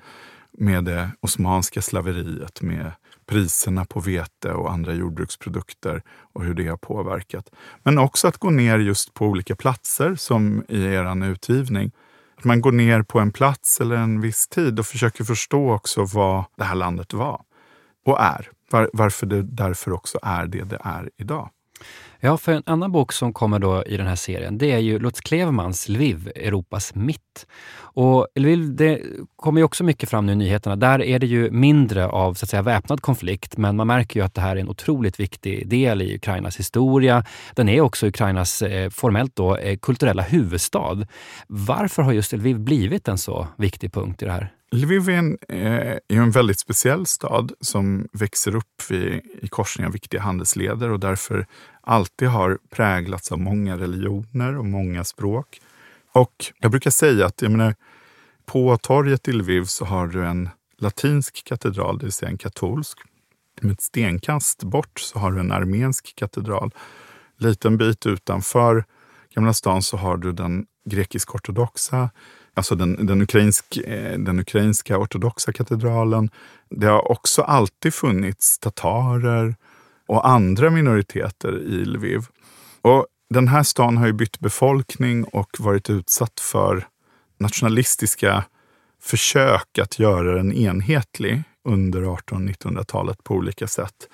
Med 0.51 0.83
det 0.83 1.11
osmanska 1.19 1.81
slaveriet, 1.81 2.61
med 2.61 2.91
priserna 3.25 3.85
på 3.85 3.99
vete 3.99 4.51
och 4.51 4.71
andra 4.71 4.93
jordbruksprodukter 4.93 6.01
och 6.33 6.43
hur 6.43 6.53
det 6.53 6.67
har 6.67 6.77
påverkat. 6.77 7.49
Men 7.83 7.97
också 7.97 8.27
att 8.27 8.37
gå 8.37 8.49
ner 8.49 8.79
just 8.79 9.13
på 9.13 9.25
olika 9.25 9.55
platser 9.55 10.15
som 10.15 10.63
i 10.67 10.83
er 10.83 11.25
utgivning. 11.25 11.91
Att 12.37 12.43
man 12.43 12.61
går 12.61 12.71
ner 12.71 13.01
på 13.01 13.19
en 13.19 13.31
plats 13.31 13.81
eller 13.81 13.95
en 13.95 14.21
viss 14.21 14.47
tid 14.47 14.79
och 14.79 14.85
försöker 14.85 15.23
förstå 15.23 15.73
också 15.73 16.05
vad 16.05 16.43
det 16.57 16.63
här 16.63 16.75
landet 16.75 17.13
var 17.13 17.41
och 18.05 18.21
är. 18.21 18.49
Var, 18.71 18.89
varför 18.93 19.25
det 19.25 19.41
därför 19.41 19.93
också 19.93 20.19
är 20.23 20.47
det 20.47 20.63
det 20.63 20.81
är 20.83 21.09
idag. 21.17 21.49
Ja, 22.21 22.37
för 22.37 22.51
en 22.51 22.63
annan 22.65 22.91
bok 22.91 23.13
som 23.13 23.33
kommer 23.33 23.59
då 23.59 23.83
i 23.83 23.97
den 23.97 24.07
här 24.07 24.15
serien, 24.15 24.57
det 24.57 24.71
är 24.71 24.77
ju 24.77 24.99
Lutz 24.99 25.21
Klevmans 25.21 25.89
Lviv, 25.89 26.31
Europas 26.35 26.95
mitt. 26.95 27.47
Och 27.77 28.27
Lviv, 28.35 28.75
det 28.75 29.01
kommer 29.35 29.61
ju 29.61 29.65
också 29.65 29.83
mycket 29.83 30.09
fram 30.09 30.25
nu 30.25 30.31
i 30.31 30.35
nyheterna. 30.35 30.75
Där 30.75 31.01
är 31.01 31.19
det 31.19 31.27
ju 31.27 31.51
mindre 31.51 32.07
av 32.07 32.33
så 32.33 32.45
att 32.45 32.49
säga, 32.49 32.61
väpnad 32.61 33.01
konflikt, 33.01 33.57
men 33.57 33.75
man 33.75 33.87
märker 33.87 34.19
ju 34.19 34.25
att 34.25 34.33
det 34.33 34.41
här 34.41 34.55
är 34.55 34.59
en 34.59 34.69
otroligt 34.69 35.19
viktig 35.19 35.69
del 35.69 36.01
i 36.01 36.15
Ukrainas 36.15 36.59
historia. 36.59 37.25
Den 37.55 37.69
är 37.69 37.81
också 37.81 38.07
Ukrainas 38.07 38.61
eh, 38.61 38.89
formellt 38.89 39.35
då, 39.35 39.57
eh, 39.57 39.77
kulturella 39.77 40.23
huvudstad. 40.23 41.07
Varför 41.47 42.01
har 42.03 42.13
just 42.13 42.33
Lviv 42.33 42.59
blivit 42.59 43.07
en 43.07 43.17
så 43.17 43.47
viktig 43.57 43.93
punkt 43.93 44.21
i 44.21 44.25
det 44.25 44.31
här? 44.31 44.53
Lviv 44.71 45.09
är 45.09 45.13
en, 45.13 45.37
eh, 45.49 45.97
är 46.07 46.21
en 46.21 46.31
väldigt 46.31 46.59
speciell 46.59 47.05
stad 47.05 47.51
som 47.61 48.07
växer 48.11 48.55
upp 48.55 48.91
i, 48.91 49.21
i 49.41 49.47
korsning 49.47 49.87
av 49.87 49.93
viktiga 49.93 50.21
handelsleder 50.21 50.89
och 50.89 50.99
därför 50.99 51.47
alltid 51.81 52.27
har 52.27 52.59
präglats 52.69 53.31
av 53.31 53.39
många 53.39 53.77
religioner 53.77 54.57
och 54.57 54.65
många 54.65 55.03
språk. 55.03 55.61
Och 56.11 56.45
jag 56.59 56.71
brukar 56.71 56.91
säga 56.91 57.25
att 57.25 57.41
jag 57.41 57.51
menar, 57.51 57.75
på 58.45 58.77
torget 58.77 59.27
i 59.27 59.31
Lviv 59.31 59.63
så 59.63 59.85
har 59.85 60.07
du 60.07 60.25
en 60.25 60.49
latinsk 60.77 61.43
katedral, 61.45 61.97
det 61.97 62.05
vill 62.05 62.13
säga 62.13 62.29
en 62.29 62.37
katolsk. 62.37 62.97
Med 63.61 63.71
ett 63.71 63.81
stenkast 63.81 64.63
bort 64.63 64.99
så 64.99 65.19
har 65.19 65.31
du 65.31 65.39
en 65.39 65.51
armensk 65.51 66.15
katedral. 66.15 66.71
Liten 67.37 67.77
bit 67.77 68.05
utanför 68.05 68.85
Gamla 69.35 69.53
stan 69.53 69.81
så 69.81 69.97
har 69.97 70.17
du 70.17 70.31
den 70.31 70.65
grekisk-ortodoxa 70.85 72.09
alltså 72.59 72.75
den, 72.75 73.05
den, 73.05 73.21
ukrainsk, 73.21 73.77
eh, 73.77 74.19
den 74.19 74.39
ukrainska 74.39 74.97
ortodoxa 74.97 75.53
katedralen. 75.53 76.29
Det 76.69 76.87
har 76.87 77.11
också 77.11 77.41
alltid 77.41 77.93
funnits 77.93 78.59
tatarer 78.59 79.55
och 80.07 80.27
andra 80.27 80.69
minoriteter 80.69 81.59
i 81.59 81.85
Lviv. 81.85 82.21
Och 82.81 83.07
den 83.29 83.47
här 83.47 83.63
stan 83.63 83.97
har 83.97 84.07
ju 84.07 84.13
bytt 84.13 84.39
befolkning 84.39 85.23
och 85.23 85.49
varit 85.59 85.89
utsatt 85.89 86.39
för 86.39 86.87
nationalistiska 87.37 88.43
försök 89.01 89.77
att 89.81 89.99
göra 89.99 90.35
den 90.35 90.53
enhetlig 90.53 91.43
under 91.63 92.01
1800-1900-talet 92.01 93.23
på 93.23 93.33
olika 93.33 93.67
sätt. 93.67 94.09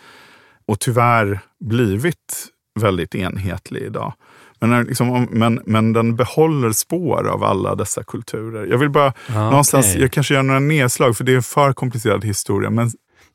Och 0.65 0.79
tyvärr 0.79 1.39
blivit 1.59 2.47
väldigt 2.79 3.15
enhetlig 3.15 3.81
idag. 3.81 4.13
Men, 4.69 4.85
liksom, 4.85 5.27
men, 5.31 5.61
men 5.65 5.93
den 5.93 6.15
behåller 6.15 6.71
spår 6.71 7.27
av 7.27 7.43
alla 7.43 7.75
dessa 7.75 8.03
kulturer. 8.03 8.65
Jag 8.65 8.77
vill 8.77 8.89
bara 8.89 9.13
ah, 9.29 9.49
någonstans, 9.49 9.85
okay. 9.85 10.01
jag 10.01 10.11
kanske 10.11 10.33
gör 10.33 10.43
några 10.43 10.59
nedslag 10.59 11.17
för 11.17 11.23
det 11.23 11.31
är 11.31 11.35
en 11.35 11.43
för 11.43 11.73
komplicerad 11.73 12.25
historia. 12.25 12.69
Men 12.69 12.91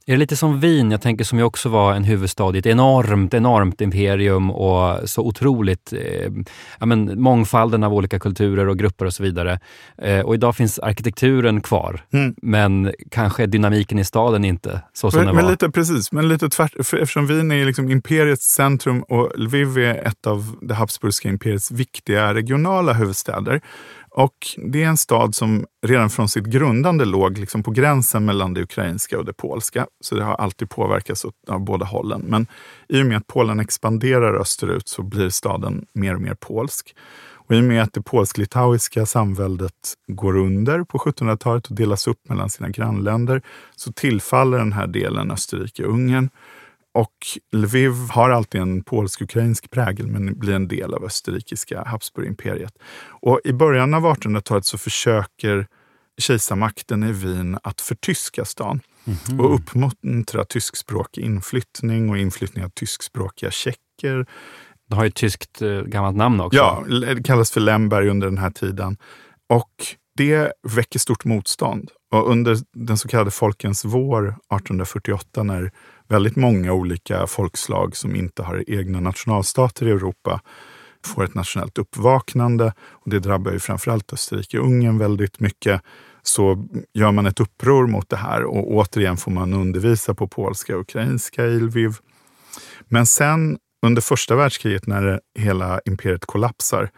är 0.07 0.13
det 0.13 0.19
lite 0.19 0.37
som 0.37 0.61
Wien, 0.61 0.91
jag 0.91 1.01
tänker 1.01 1.25
som 1.25 1.39
ju 1.39 1.45
också 1.45 1.69
var 1.69 1.95
en 1.95 2.05
huvudstad 2.05 2.57
i 2.57 2.59
ett 2.59 2.67
enormt, 2.67 3.35
enormt 3.35 3.81
imperium 3.81 4.51
och 4.51 5.09
så 5.11 5.23
otroligt 5.23 5.93
eh, 5.93 6.33
ja, 6.79 6.87
men, 6.87 7.23
mångfalden 7.23 7.85
av 7.85 7.95
olika 7.95 8.19
kulturer 8.19 8.69
och 8.69 8.79
grupper 8.79 9.05
och 9.05 9.15
så 9.15 9.23
vidare. 9.23 9.61
Eh, 9.99 10.21
och 10.21 10.35
idag 10.35 10.57
finns 10.57 10.79
arkitekturen 10.79 11.61
kvar, 11.61 12.05
mm. 12.13 12.35
men 12.43 12.93
kanske 13.11 13.47
dynamiken 13.47 13.99
i 13.99 14.05
staden 14.05 14.45
inte 14.45 14.83
så 14.93 15.11
som 15.11 15.19
men, 15.19 15.27
den 15.27 15.37
var. 15.37 15.43
Men 15.43 15.51
lite, 15.51 15.71
precis, 15.71 16.13
men 16.13 16.29
lite 16.29 16.49
tvärt, 16.49 16.73
eftersom 16.79 17.27
Wien 17.27 17.51
är 17.51 17.65
liksom 17.65 17.91
imperiets 17.91 18.47
centrum 18.47 19.03
och 19.03 19.33
Lviv 19.37 19.79
är 19.79 20.07
ett 20.07 20.27
av 20.27 20.57
det 20.61 20.75
habsburgska 20.75 21.29
imperiets 21.29 21.71
viktiga 21.71 22.35
regionala 22.35 22.93
huvudstäder 22.93 23.61
och 24.11 24.35
det 24.57 24.83
är 24.83 24.88
en 24.88 24.96
stad 24.96 25.35
som 25.35 25.66
redan 25.87 26.11
från 26.11 26.29
sitt 26.29 26.44
grundande 26.44 27.05
låg 27.05 27.38
liksom 27.38 27.62
på 27.62 27.70
gränsen 27.70 28.25
mellan 28.25 28.55
det 28.55 28.62
ukrainska 28.62 29.18
och 29.18 29.25
det 29.25 29.33
polska. 29.33 29.87
Så 30.01 30.14
det 30.14 30.25
har 30.25 30.35
alltid 30.35 30.70
påverkats 30.70 31.27
av 31.49 31.61
båda 31.61 31.87
hållen. 31.87 32.25
Men 32.27 32.46
i 32.88 33.03
och 33.03 33.07
med 33.07 33.16
att 33.16 33.27
Polen 33.27 33.61
expanderar 33.61 34.40
österut 34.40 34.88
så 34.88 35.03
blir 35.03 35.29
staden 35.29 35.87
mer 35.92 36.14
och 36.14 36.20
mer 36.20 36.35
polsk. 36.35 36.94
Och 37.51 37.57
I 37.57 37.61
och 37.61 37.64
med 37.64 37.83
att 37.83 37.92
det 37.92 38.03
polsk-litauiska 38.03 39.07
samväldet 39.07 39.94
går 40.07 40.37
under 40.37 40.85
på 40.85 40.99
1700-talet 40.99 41.66
och 41.66 41.77
delas 41.77 42.07
upp 42.07 42.29
mellan 42.29 42.51
sina 42.51 42.68
grannländer 42.68 43.42
så 43.77 43.92
tillfaller 43.92 44.59
den 44.59 44.73
här 44.73 44.87
delen 44.87 45.31
Österrike-Ungern. 45.31 46.25
Och 46.27 46.31
Lviv 47.53 47.92
har 48.11 48.31
alltid 48.31 48.61
en 48.61 48.83
polsk-ukrainsk 48.83 49.70
prägel 49.70 50.07
men 50.07 50.38
blir 50.38 50.55
en 50.55 50.68
del 50.68 50.94
av 50.94 51.05
österrikiska 51.05 51.85
Habsburgimperiet. 51.85 52.79
Och 53.22 53.40
I 53.44 53.53
början 53.53 53.94
av 53.94 54.03
1800-talet 54.03 54.64
så 54.64 54.79
försöker 54.79 55.66
kejsarmakten 56.18 57.03
i 57.03 57.12
Wien 57.12 57.59
att 57.62 57.81
förtyska 57.81 58.44
stan 58.44 58.81
mm 59.05 59.18
-hmm. 59.18 59.40
och 59.40 59.55
uppmuntra 59.55 60.44
tyskspråkig 60.44 61.24
inflyttning 61.24 62.11
och 62.11 62.18
inflyttning 62.18 62.64
av 62.64 62.68
tyskspråkiga 62.68 63.50
tjecker. 63.50 64.26
Det 64.88 64.96
har 64.96 65.05
ju 65.05 65.09
ett 65.09 65.14
tyskt 65.14 65.62
eh, 65.62 65.81
gammalt 65.83 66.16
namn 66.16 66.40
också. 66.40 66.59
Ja, 66.59 66.85
det 66.88 67.22
kallas 67.22 67.50
för 67.50 67.61
Lemberg 67.61 68.09
under 68.09 68.26
den 68.26 68.38
här 68.38 68.50
tiden. 68.50 68.96
Och 69.48 69.72
det 70.16 70.53
väcker 70.62 70.98
stort 70.98 71.24
motstånd. 71.24 71.90
Och 72.11 72.31
under 72.31 72.57
den 72.73 72.99
så 72.99 73.09
kallade 73.09 73.31
Folkens 73.31 73.85
vår 73.85 74.29
1848 74.29 75.42
när 75.42 75.70
väldigt 76.09 76.37
många 76.37 76.73
olika 76.73 77.27
folkslag 77.27 77.96
som 77.96 78.16
inte 78.16 78.42
har 78.42 78.64
egna 78.70 79.01
nationalstater 79.01 79.87
i 79.87 79.90
Europa 79.90 80.40
får 81.05 81.25
ett 81.25 81.35
nationellt 81.35 81.79
uppvaknande. 81.79 82.73
Och 82.90 83.11
det 83.11 83.18
drabbar 83.18 83.53
ju 83.53 83.59
framförallt 83.59 84.12
Österrike-Ungern 84.12 84.99
väldigt 84.99 85.40
mycket. 85.40 85.83
Så 86.23 86.68
gör 86.94 87.12
man 87.12 87.27
ett 87.27 87.40
uppror 87.40 87.87
mot 87.87 88.09
det 88.09 88.16
här 88.16 88.44
och 88.44 88.73
återigen 88.73 89.16
får 89.16 89.31
man 89.31 89.55
undervisa 89.55 90.14
på 90.14 90.29
polska 90.29 90.75
och 90.75 90.81
ukrainska 90.81 91.46
i 91.46 91.61
Lviv. 91.61 91.96
Men 92.88 93.07
sen 93.07 93.59
under 93.87 94.03
första 94.03 94.37
världskriget 94.37 94.87
när 94.87 95.20
hela 95.38 95.81
imperiet 95.85 96.27
kollapsar 96.27 96.90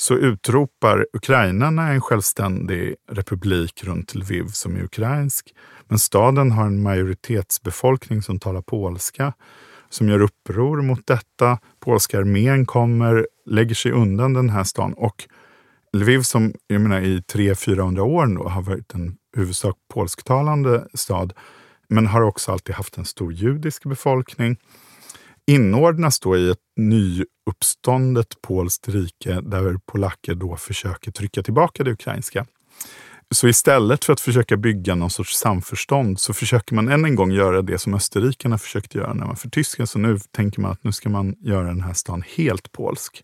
så 0.00 0.14
utropar 0.14 1.06
ukrainarna 1.12 1.88
en 1.88 2.00
självständig 2.00 2.94
republik 3.10 3.84
runt 3.84 4.14
Lviv 4.14 4.46
som 4.46 4.76
är 4.76 4.82
ukrainsk. 4.82 5.54
Men 5.88 5.98
staden 5.98 6.52
har 6.52 6.66
en 6.66 6.82
majoritetsbefolkning 6.82 8.22
som 8.22 8.40
talar 8.40 8.62
polska, 8.62 9.32
som 9.88 10.08
gör 10.08 10.22
uppror 10.22 10.82
mot 10.82 11.06
detta. 11.06 11.58
Polska 11.80 12.18
armén 12.18 12.66
kommer, 12.66 13.26
lägger 13.46 13.74
sig 13.74 13.92
undan 13.92 14.34
den 14.34 14.50
här 14.50 14.64
stan 14.64 14.92
och 14.92 15.28
Lviv 15.92 16.22
som 16.22 16.52
jag 16.66 16.80
menar, 16.80 17.00
i 17.00 17.18
300-400 17.18 18.00
år 18.00 18.26
nu 18.26 18.40
har 18.40 18.62
varit 18.62 18.94
en 18.94 19.16
huvudsak 19.36 19.76
polsktalande 19.94 20.88
stad, 20.94 21.32
men 21.88 22.06
har 22.06 22.22
också 22.22 22.52
alltid 22.52 22.74
haft 22.74 22.98
en 22.98 23.04
stor 23.04 23.32
judisk 23.32 23.84
befolkning 23.84 24.56
inordnas 25.48 26.20
då 26.20 26.36
i 26.36 26.50
ett 26.50 26.58
nyuppståndet 26.76 28.42
polskt 28.42 28.88
rike 28.88 29.40
där 29.40 29.78
polacker 29.86 30.34
då 30.34 30.56
försöker 30.56 31.10
trycka 31.10 31.42
tillbaka 31.42 31.84
det 31.84 31.90
ukrainska. 31.90 32.46
Så 33.30 33.48
istället 33.48 34.04
för 34.04 34.12
att 34.12 34.20
försöka 34.20 34.56
bygga 34.56 34.94
någon 34.94 35.10
sorts 35.10 35.36
samförstånd 35.36 36.20
så 36.20 36.32
försöker 36.32 36.74
man 36.74 36.88
än 36.88 37.04
en 37.04 37.14
gång 37.14 37.32
göra 37.32 37.62
det 37.62 37.78
som 37.78 37.94
österrikarna 37.94 38.58
försökte 38.58 38.98
göra 38.98 39.14
när 39.14 39.26
man 39.26 39.36
förtyskade. 39.36 39.86
Så 39.86 39.98
nu 39.98 40.18
tänker 40.18 40.60
man 40.60 40.70
att 40.70 40.84
nu 40.84 40.92
ska 40.92 41.08
man 41.08 41.34
göra 41.40 41.66
den 41.66 41.82
här 41.82 41.92
stan 41.92 42.24
helt 42.36 42.72
polsk. 42.72 43.22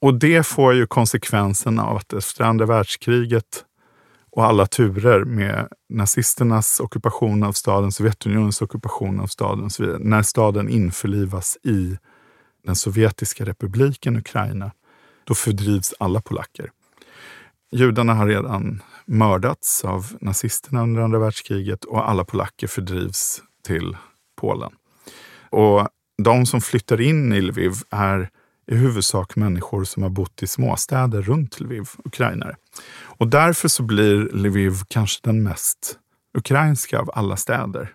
Och 0.00 0.18
det 0.18 0.46
får 0.46 0.74
ju 0.74 0.86
konsekvensen 0.86 1.78
av 1.78 1.96
att 1.96 2.12
efter 2.12 2.44
andra 2.44 2.66
världskriget 2.66 3.64
och 4.36 4.44
alla 4.44 4.66
turer 4.66 5.24
med 5.24 5.68
nazisternas 5.88 6.80
ockupation 6.80 7.42
av 7.42 7.52
staden, 7.52 7.92
Sovjetunionens 7.92 8.62
ockupation 8.62 9.20
av 9.20 9.26
staden 9.26 9.70
så 9.70 9.82
vidare. 9.82 9.98
När 10.00 10.22
staden 10.22 10.68
införlivas 10.68 11.58
i 11.62 11.98
den 12.64 12.76
sovjetiska 12.76 13.44
republiken 13.44 14.16
Ukraina, 14.16 14.70
då 15.24 15.34
fördrivs 15.34 15.94
alla 15.98 16.20
polacker. 16.20 16.70
Judarna 17.72 18.14
har 18.14 18.26
redan 18.26 18.82
mördats 19.06 19.84
av 19.84 20.16
nazisterna 20.20 20.82
under 20.82 21.02
andra 21.02 21.18
världskriget 21.18 21.84
och 21.84 22.08
alla 22.08 22.24
polacker 22.24 22.66
fördrivs 22.66 23.42
till 23.66 23.96
Polen. 24.40 24.72
Och 25.50 25.88
de 26.22 26.46
som 26.46 26.60
flyttar 26.60 27.00
in 27.00 27.32
i 27.32 27.40
Lviv 27.40 27.72
är 27.90 28.30
i 28.66 28.74
huvudsak 28.74 29.36
människor 29.36 29.84
som 29.84 30.02
har 30.02 30.10
bott 30.10 30.42
i 30.42 30.46
småstäder 30.46 31.22
runt 31.22 31.60
Lviv, 31.60 31.88
ukrainare. 32.04 32.56
Och 33.02 33.28
därför 33.28 33.68
så 33.68 33.82
blir 33.82 34.28
Lviv 34.32 34.72
kanske 34.88 35.20
den 35.22 35.42
mest 35.42 35.98
ukrainska 36.38 36.98
av 36.98 37.10
alla 37.14 37.36
städer. 37.36 37.92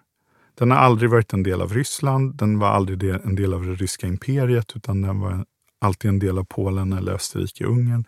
Den 0.55 0.71
har 0.71 0.77
aldrig 0.77 1.09
varit 1.09 1.33
en 1.33 1.43
del 1.43 1.61
av 1.61 1.73
Ryssland, 1.73 2.35
den 2.35 2.59
var 2.59 2.67
aldrig 2.67 3.09
en 3.09 3.35
del 3.35 3.53
av 3.53 3.65
det 3.65 3.73
ryska 3.73 4.07
imperiet, 4.07 4.75
utan 4.75 5.01
den 5.01 5.19
var 5.19 5.45
alltid 5.81 6.09
en 6.09 6.19
del 6.19 6.37
av 6.37 6.43
Polen 6.43 6.93
eller 6.93 7.13
Österrike-Ungern. 7.13 8.05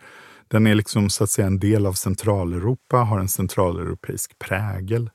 Den 0.48 0.66
är 0.66 0.74
liksom 0.74 1.10
så 1.10 1.24
att 1.24 1.30
säga 1.30 1.46
en 1.46 1.58
del 1.58 1.86
av 1.86 1.92
Centraleuropa, 1.92 2.96
har 2.96 3.18
en 3.18 3.28
centraleuropeisk 3.28 4.38
prägel. 4.38 5.10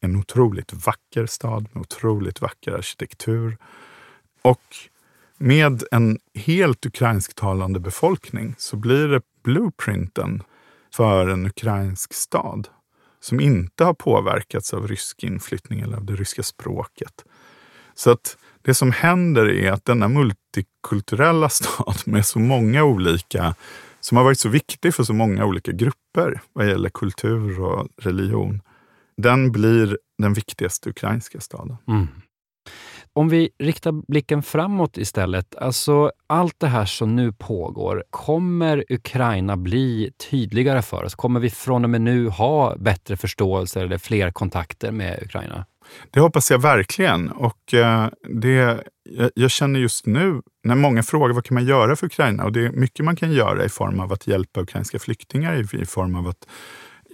En 0.00 0.16
otroligt 0.16 0.86
vacker 0.86 1.26
stad 1.26 1.68
med 1.72 1.80
otroligt 1.80 2.40
vacker 2.40 2.72
arkitektur. 2.72 3.58
Och 4.42 4.62
med 5.38 5.82
en 5.90 6.18
helt 6.34 6.86
ukrainsktalande 6.86 7.80
befolkning 7.80 8.54
så 8.58 8.76
blir 8.76 9.08
det 9.08 9.20
blueprinten 9.42 10.42
för 10.94 11.28
en 11.28 11.46
ukrainsk 11.46 12.14
stad 12.14 12.68
som 13.20 13.40
inte 13.40 13.84
har 13.84 13.94
påverkats 13.94 14.74
av 14.74 14.88
rysk 14.88 15.24
inflyttning 15.24 15.80
eller 15.80 15.96
av 15.96 16.04
det 16.04 16.16
ryska 16.16 16.42
språket. 16.42 17.24
Så 17.94 18.10
att 18.10 18.36
det 18.62 18.74
som 18.74 18.92
händer 18.92 19.48
är 19.48 19.72
att 19.72 19.84
denna 19.84 20.08
multikulturella 20.08 21.48
stad 21.48 21.96
med 22.04 22.26
så 22.26 22.38
många 22.38 22.84
olika, 22.84 23.54
som 24.00 24.16
har 24.16 24.24
varit 24.24 24.38
så 24.38 24.48
viktig 24.48 24.94
för 24.94 25.04
så 25.04 25.12
många 25.12 25.44
olika 25.44 25.72
grupper 25.72 26.40
vad 26.52 26.68
gäller 26.68 26.88
kultur 26.88 27.60
och 27.60 27.88
religion. 27.96 28.62
Den 29.16 29.52
blir 29.52 29.98
den 30.18 30.32
viktigaste 30.32 30.90
ukrainska 30.90 31.40
staden. 31.40 31.76
Mm. 31.88 32.08
Om 33.16 33.28
vi 33.28 33.50
riktar 33.58 33.92
blicken 33.92 34.42
framåt 34.42 34.98
istället, 34.98 35.56
alltså 35.56 36.12
allt 36.26 36.54
det 36.58 36.66
här 36.66 36.84
som 36.84 37.16
nu 37.16 37.32
pågår, 37.32 38.04
kommer 38.10 38.84
Ukraina 38.88 39.56
bli 39.56 40.10
tydligare 40.30 40.82
för 40.82 41.04
oss? 41.04 41.14
Kommer 41.14 41.40
vi 41.40 41.50
från 41.50 41.84
och 41.84 41.90
med 41.90 42.00
nu 42.00 42.28
ha 42.28 42.76
bättre 42.76 43.16
förståelse 43.16 43.80
eller 43.80 43.98
fler 43.98 44.30
kontakter 44.30 44.92
med 44.92 45.22
Ukraina? 45.22 45.66
Det 46.10 46.20
hoppas 46.20 46.50
jag 46.50 46.58
verkligen. 46.58 47.30
Och 47.30 47.74
eh, 47.74 48.08
det, 48.28 48.84
jag, 49.34 49.50
känner 49.50 49.80
just 49.80 50.06
nu, 50.06 50.42
när 50.64 50.74
många 50.74 51.02
frågar 51.02 51.34
vad 51.34 51.44
kan 51.44 51.54
man 51.54 51.66
göra 51.66 51.96
för 51.96 52.06
Ukraina? 52.06 52.44
Och 52.44 52.52
det 52.52 52.66
är 52.66 52.70
mycket 52.72 53.04
man 53.04 53.16
kan 53.16 53.32
göra 53.32 53.64
i 53.64 53.68
form 53.68 54.00
av 54.00 54.12
att 54.12 54.26
hjälpa 54.26 54.60
ukrainska 54.60 54.98
flyktingar, 54.98 55.74
i 55.82 55.84
form 55.84 56.14
av 56.14 56.28
att 56.28 56.46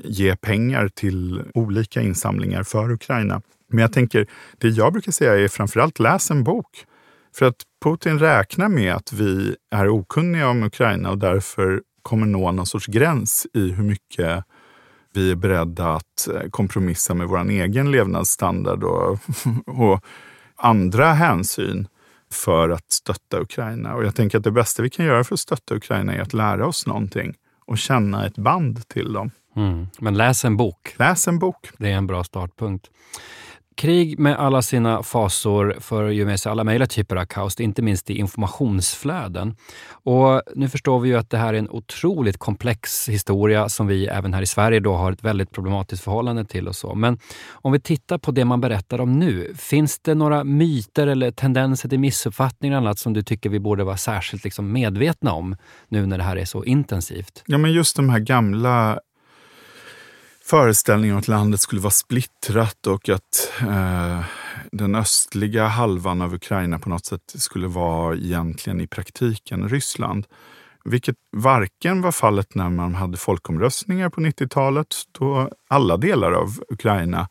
ge 0.04 0.36
pengar 0.36 0.88
till 0.88 1.42
olika 1.54 2.02
insamlingar 2.02 2.62
för 2.62 2.90
Ukraina. 2.92 3.42
Men 3.72 3.82
jag 3.82 3.92
tänker, 3.92 4.26
det 4.58 4.68
jag 4.68 4.92
brukar 4.92 5.12
säga 5.12 5.38
är 5.38 5.48
framförallt 5.48 5.98
läs 5.98 6.30
en 6.30 6.44
bok. 6.44 6.86
För 7.34 7.46
att 7.46 7.56
Putin 7.84 8.18
räknar 8.18 8.68
med 8.68 8.94
att 8.94 9.12
vi 9.12 9.56
är 9.70 9.88
okunniga 9.88 10.48
om 10.48 10.62
Ukraina 10.62 11.10
och 11.10 11.18
därför 11.18 11.82
kommer 12.02 12.26
nå 12.26 12.52
någon 12.52 12.66
sorts 12.66 12.86
gräns 12.86 13.46
i 13.54 13.70
hur 13.70 13.84
mycket 13.84 14.44
vi 15.14 15.30
är 15.30 15.36
beredda 15.36 15.94
att 15.94 16.28
eh, 16.34 16.50
kompromissa 16.50 17.14
med 17.14 17.28
vår 17.28 17.50
egen 17.50 17.90
levnadsstandard 17.90 18.84
och, 18.84 19.18
och 19.66 20.04
andra 20.56 21.12
hänsyn 21.12 21.88
för 22.32 22.70
att 22.70 22.92
stötta 22.92 23.40
Ukraina. 23.40 23.94
Och 23.94 24.04
jag 24.04 24.14
tänker 24.14 24.38
att 24.38 24.44
det 24.44 24.50
bästa 24.50 24.82
vi 24.82 24.90
kan 24.90 25.06
göra 25.06 25.24
för 25.24 25.34
att 25.34 25.40
stötta 25.40 25.74
Ukraina 25.74 26.14
är 26.14 26.20
att 26.20 26.32
lära 26.32 26.66
oss 26.66 26.86
någonting 26.86 27.34
och 27.66 27.78
känna 27.78 28.26
ett 28.26 28.38
band 28.38 28.88
till 28.88 29.12
dem. 29.12 29.30
Mm. 29.56 29.86
Men 29.98 30.16
läs 30.16 30.44
en 30.44 30.56
bok. 30.56 30.94
Läs 30.98 31.28
en 31.28 31.38
bok. 31.38 31.68
Det 31.78 31.90
är 31.90 31.96
en 31.96 32.06
bra 32.06 32.24
startpunkt. 32.24 32.90
Krig 33.76 34.18
med 34.18 34.36
alla 34.36 34.62
sina 34.62 35.02
fasor 35.02 35.76
för 35.80 36.08
ju 36.08 36.26
med 36.26 36.40
sig 36.40 36.52
alla 36.52 36.64
möjliga 36.64 36.86
typer 36.86 37.16
av 37.16 37.24
kaos, 37.24 37.60
inte 37.60 37.82
minst 37.82 38.10
i 38.10 38.18
informationsflöden. 38.18 39.56
Och 39.90 40.42
nu 40.54 40.68
förstår 40.68 41.00
vi 41.00 41.08
ju 41.08 41.16
att 41.16 41.30
det 41.30 41.38
här 41.38 41.54
är 41.54 41.58
en 41.58 41.70
otroligt 41.70 42.38
komplex 42.38 43.08
historia 43.08 43.68
som 43.68 43.86
vi 43.86 44.06
även 44.06 44.34
här 44.34 44.42
i 44.42 44.46
Sverige 44.46 44.80
då 44.80 44.94
har 44.94 45.12
ett 45.12 45.24
väldigt 45.24 45.50
problematiskt 45.50 46.04
förhållande 46.04 46.44
till. 46.44 46.68
och 46.68 46.76
så. 46.76 46.94
Men 46.94 47.18
om 47.52 47.72
vi 47.72 47.80
tittar 47.80 48.18
på 48.18 48.30
det 48.30 48.44
man 48.44 48.60
berättar 48.60 49.00
om 49.00 49.18
nu, 49.18 49.54
finns 49.56 49.98
det 49.98 50.14
några 50.14 50.44
myter 50.44 51.06
eller 51.06 51.30
tendenser 51.30 51.88
till 51.88 52.00
missuppfattningar 52.00 52.76
eller 52.76 52.86
annat 52.86 52.98
som 52.98 53.12
du 53.12 53.22
tycker 53.22 53.50
vi 53.50 53.60
borde 53.60 53.84
vara 53.84 53.96
särskilt 53.96 54.44
liksom 54.44 54.72
medvetna 54.72 55.32
om 55.32 55.56
nu 55.88 56.06
när 56.06 56.18
det 56.18 56.24
här 56.24 56.36
är 56.36 56.44
så 56.44 56.64
intensivt? 56.64 57.42
Ja, 57.46 57.58
men 57.58 57.72
just 57.72 57.96
de 57.96 58.08
här 58.08 58.18
gamla 58.18 59.00
föreställningen 60.52 61.14
om 61.14 61.20
att 61.20 61.28
landet 61.28 61.60
skulle 61.60 61.80
vara 61.80 61.90
splittrat 61.90 62.86
och 62.86 63.08
att 63.08 63.52
eh, 63.60 64.20
den 64.72 64.94
östliga 64.94 65.66
halvan 65.66 66.22
av 66.22 66.34
Ukraina 66.34 66.78
på 66.78 66.88
något 66.88 67.06
sätt 67.06 67.34
skulle 67.34 67.66
vara 67.66 68.16
egentligen 68.16 68.80
i 68.80 68.86
praktiken 68.86 69.68
Ryssland. 69.68 70.26
Vilket 70.84 71.16
varken 71.36 72.02
var 72.02 72.12
fallet 72.12 72.54
när 72.54 72.70
man 72.70 72.94
hade 72.94 73.16
folkomröstningar 73.16 74.08
på 74.08 74.20
90-talet 74.20 74.94
då 75.18 75.50
alla 75.68 75.96
delar 75.96 76.32
av 76.32 76.62
Ukraina 76.68 77.28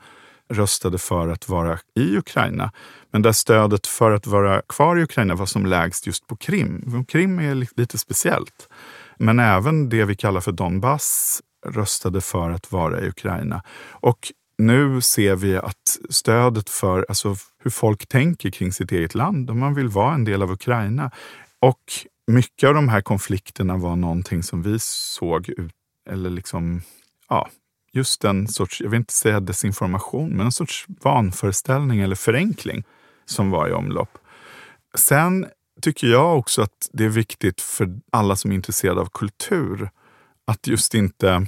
röstade 0.50 0.98
för 0.98 1.28
att 1.28 1.50
vara 1.50 1.80
i 1.96 2.18
Ukraina. 2.18 2.72
Men 3.12 3.22
där 3.22 3.32
stödet 3.32 3.88
för 3.88 4.12
att 4.12 4.28
vara 4.28 4.62
kvar 4.62 4.98
i 4.98 5.04
Ukraina 5.04 5.36
var 5.36 5.46
som 5.46 5.66
lägst 5.66 6.08
just 6.08 6.28
på 6.28 6.36
Krim. 6.36 7.06
Krim 7.08 7.40
är 7.40 7.56
lite 7.56 7.98
speciellt. 7.98 8.70
Men 9.18 9.40
även 9.40 9.90
det 9.90 10.06
vi 10.06 10.16
kallar 10.16 10.42
för 10.42 10.52
Donbass 10.52 11.42
röstade 11.66 12.22
för 12.22 12.50
att 12.50 12.72
vara 12.72 13.02
i 13.02 13.08
Ukraina. 13.08 13.64
Och 13.90 14.32
nu 14.58 15.02
ser 15.02 15.36
vi 15.36 15.58
att 15.58 15.98
stödet 16.10 16.70
för 16.70 17.06
alltså, 17.10 17.36
hur 17.64 17.72
folk 17.72 18.08
tänker 18.08 18.50
kring 18.50 18.72
sitt 18.72 18.92
eget 18.92 19.16
land, 19.16 19.50
om 19.50 19.60
man 19.60 19.74
vill 19.74 19.88
vara 19.88 20.14
en 20.14 20.26
del 20.26 20.42
av 20.42 20.52
Ukraina. 20.52 21.12
Och 21.60 21.84
mycket 22.28 22.68
av 22.68 22.74
de 22.74 22.90
här 22.90 23.02
konflikterna 23.02 23.78
var 23.78 23.96
någonting 23.96 24.44
som 24.44 24.62
vi 24.62 24.80
såg 24.80 25.50
ut, 25.50 25.74
eller 26.10 26.30
liksom, 26.30 26.82
ja, 27.30 27.50
just 27.94 28.24
en 28.24 28.48
sorts, 28.48 28.82
jag 28.82 28.90
vill 28.90 28.98
inte 28.98 29.14
säga 29.14 29.40
desinformation, 29.40 30.30
men 30.30 30.46
en 30.46 30.52
sorts 30.52 30.86
vanföreställning 30.88 32.00
eller 32.00 32.16
förenkling 32.16 32.84
som 33.26 33.52
var 33.52 33.70
i 33.70 33.72
omlopp. 33.72 34.18
Sen 34.96 35.46
tycker 35.82 36.08
jag 36.08 36.38
också 36.38 36.62
att 36.62 36.90
det 36.94 37.06
är 37.06 37.10
viktigt 37.10 37.62
för 37.62 38.00
alla 38.12 38.36
som 38.36 38.52
är 38.52 38.56
intresserade 38.56 39.02
av 39.02 39.10
kultur 39.14 39.90
att 40.48 40.68
just 40.68 40.94
inte... 40.94 41.48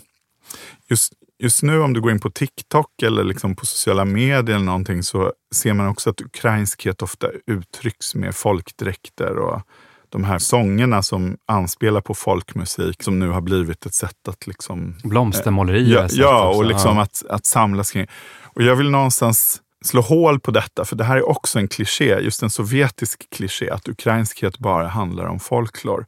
Just, 0.90 1.14
just 1.40 1.64
nu 1.64 1.80
om 1.80 1.94
du 1.94 2.02
går 2.02 2.12
in 2.12 2.20
på 2.20 2.30
TikTok 2.30 3.04
eller 3.04 3.24
liksom 3.24 3.56
på 3.56 3.66
sociala 3.66 4.06
medier 4.06 4.56
eller 4.56 4.66
någonting 4.66 5.04
så 5.04 5.34
ser 5.56 5.74
man 5.74 5.88
också 5.88 6.10
att 6.10 6.22
ukrainskhet 6.22 7.02
ofta 7.02 7.28
uttrycks 7.48 8.16
med 8.16 8.36
folkdräkter 8.36 9.38
och 9.38 9.62
de 10.10 10.24
här 10.24 10.40
sångerna 10.40 11.04
som 11.04 11.38
anspelar 11.46 12.02
på 12.02 12.14
folkmusik 12.14 13.04
som 13.04 13.20
nu 13.20 13.30
har 13.30 13.42
blivit 13.42 13.86
ett 13.86 13.94
sätt 13.94 14.28
att 14.28 14.48
liksom... 14.48 14.96
Blomstermåleri. 15.04 15.94
ja, 15.94 16.08
ja, 16.12 16.50
och 16.50 16.66
liksom 16.66 16.98
ja. 16.98 17.04
Att, 17.04 17.24
att 17.30 17.46
samlas 17.46 17.92
kring. 17.92 18.08
Och 18.44 18.64
jag 18.64 18.76
vill 18.76 18.90
någonstans 18.90 19.62
slå 19.86 20.02
hål 20.02 20.40
på 20.40 20.52
detta, 20.52 20.86
för 20.86 20.96
det 20.96 21.04
här 21.04 21.18
är 21.18 21.30
också 21.30 21.60
en 21.60 21.68
kliché, 21.68 22.20
just 22.20 22.44
en 22.44 22.50
sovjetisk 22.50 23.30
kliché, 23.30 23.70
att 23.70 23.88
ukrainskhet 23.88 24.60
bara 24.60 24.88
handlar 24.88 25.26
om 25.26 25.40
folklor 25.40 26.06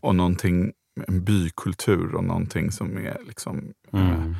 och 0.00 0.14
någonting 0.14 0.72
en 1.08 1.24
bykultur 1.24 2.14
och 2.14 2.24
någonting 2.24 2.72
som 2.72 2.96
är 2.96 3.18
liksom, 3.26 3.72
mm. 3.92 4.10
Eh, 4.10 4.36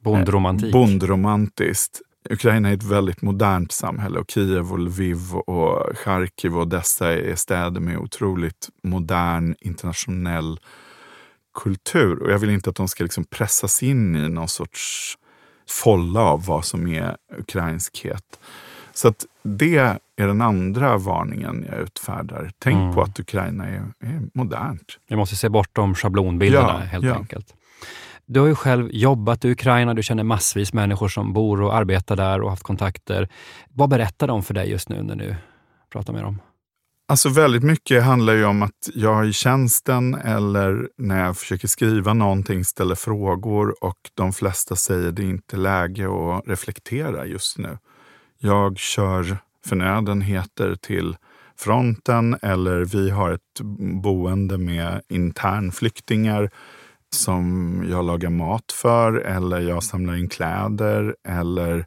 Bondromantik. 0.00 0.72
bondromantiskt. 0.72 2.00
Ukraina 2.30 2.68
är 2.68 2.74
ett 2.74 2.82
väldigt 2.82 3.22
modernt 3.22 3.72
samhälle 3.72 4.18
och 4.18 4.30
Kiev 4.30 4.72
och 4.72 4.78
Lviv 4.78 5.34
och 5.34 5.98
Charkiv 5.98 6.58
och 6.58 6.68
dessa 6.68 7.12
är 7.12 7.34
städer 7.34 7.80
med 7.80 7.98
otroligt 7.98 8.68
modern 8.82 9.54
internationell 9.60 10.60
kultur. 11.62 12.22
Och 12.22 12.30
jag 12.30 12.38
vill 12.38 12.50
inte 12.50 12.70
att 12.70 12.76
de 12.76 12.88
ska 12.88 13.04
liksom 13.04 13.24
pressas 13.24 13.82
in 13.82 14.16
i 14.16 14.28
någon 14.28 14.48
sorts 14.48 15.14
folla 15.68 16.20
av 16.20 16.46
vad 16.46 16.64
som 16.64 16.86
är 16.86 17.16
ukrainskhet. 17.38 18.40
Så 18.96 19.08
att 19.08 19.26
det 19.42 19.76
är 20.16 20.26
den 20.26 20.40
andra 20.40 20.98
varningen 20.98 21.66
jag 21.70 21.80
utfärdar. 21.80 22.50
Tänk 22.58 22.76
mm. 22.76 22.94
på 22.94 23.02
att 23.02 23.20
Ukraina 23.20 23.66
är, 23.66 23.82
är 24.00 24.22
modernt. 24.34 24.98
Vi 25.08 25.16
måste 25.16 25.36
se 25.36 25.48
bortom 25.48 25.94
schablonbilderna 25.94 26.80
ja, 26.80 26.86
helt 26.86 27.04
ja. 27.04 27.14
enkelt. 27.14 27.54
Du 28.26 28.40
har 28.40 28.46
ju 28.46 28.54
själv 28.54 28.88
jobbat 28.92 29.44
i 29.44 29.50
Ukraina, 29.50 29.94
du 29.94 30.02
känner 30.02 30.22
massvis 30.22 30.72
människor 30.72 31.08
som 31.08 31.32
bor 31.32 31.62
och 31.62 31.74
arbetar 31.74 32.16
där 32.16 32.40
och 32.40 32.50
haft 32.50 32.62
kontakter. 32.62 33.28
Vad 33.68 33.88
berättar 33.88 34.26
de 34.26 34.42
för 34.42 34.54
dig 34.54 34.70
just 34.70 34.88
nu 34.88 35.02
när 35.02 35.16
du 35.16 35.34
pratar 35.92 36.12
med 36.12 36.22
dem? 36.22 36.40
Alltså 37.08 37.28
väldigt 37.28 37.62
mycket 37.62 38.04
handlar 38.04 38.32
ju 38.32 38.44
om 38.44 38.62
att 38.62 38.88
jag 38.94 39.26
i 39.28 39.32
tjänsten 39.32 40.14
eller 40.14 40.88
när 40.98 41.24
jag 41.24 41.36
försöker 41.36 41.68
skriva 41.68 42.14
någonting 42.14 42.64
ställer 42.64 42.94
frågor 42.94 43.84
och 43.84 43.98
de 44.14 44.32
flesta 44.32 44.76
säger 44.76 45.12
det 45.12 45.22
är 45.22 45.26
inte 45.26 45.56
läge 45.56 46.06
att 46.06 46.48
reflektera 46.48 47.26
just 47.26 47.58
nu 47.58 47.78
jag 48.38 48.78
kör 48.78 49.38
förnödenheter 49.66 50.74
till 50.74 51.16
fronten 51.56 52.36
eller 52.42 52.84
vi 52.84 53.10
har 53.10 53.32
ett 53.32 53.60
boende 54.02 54.58
med 54.58 55.02
internflyktingar 55.08 56.50
som 57.14 57.84
jag 57.90 58.04
lagar 58.04 58.30
mat 58.30 58.72
för 58.72 59.12
eller 59.12 59.60
jag 59.60 59.82
samlar 59.82 60.14
in 60.16 60.28
kläder. 60.28 61.16
Eller 61.28 61.86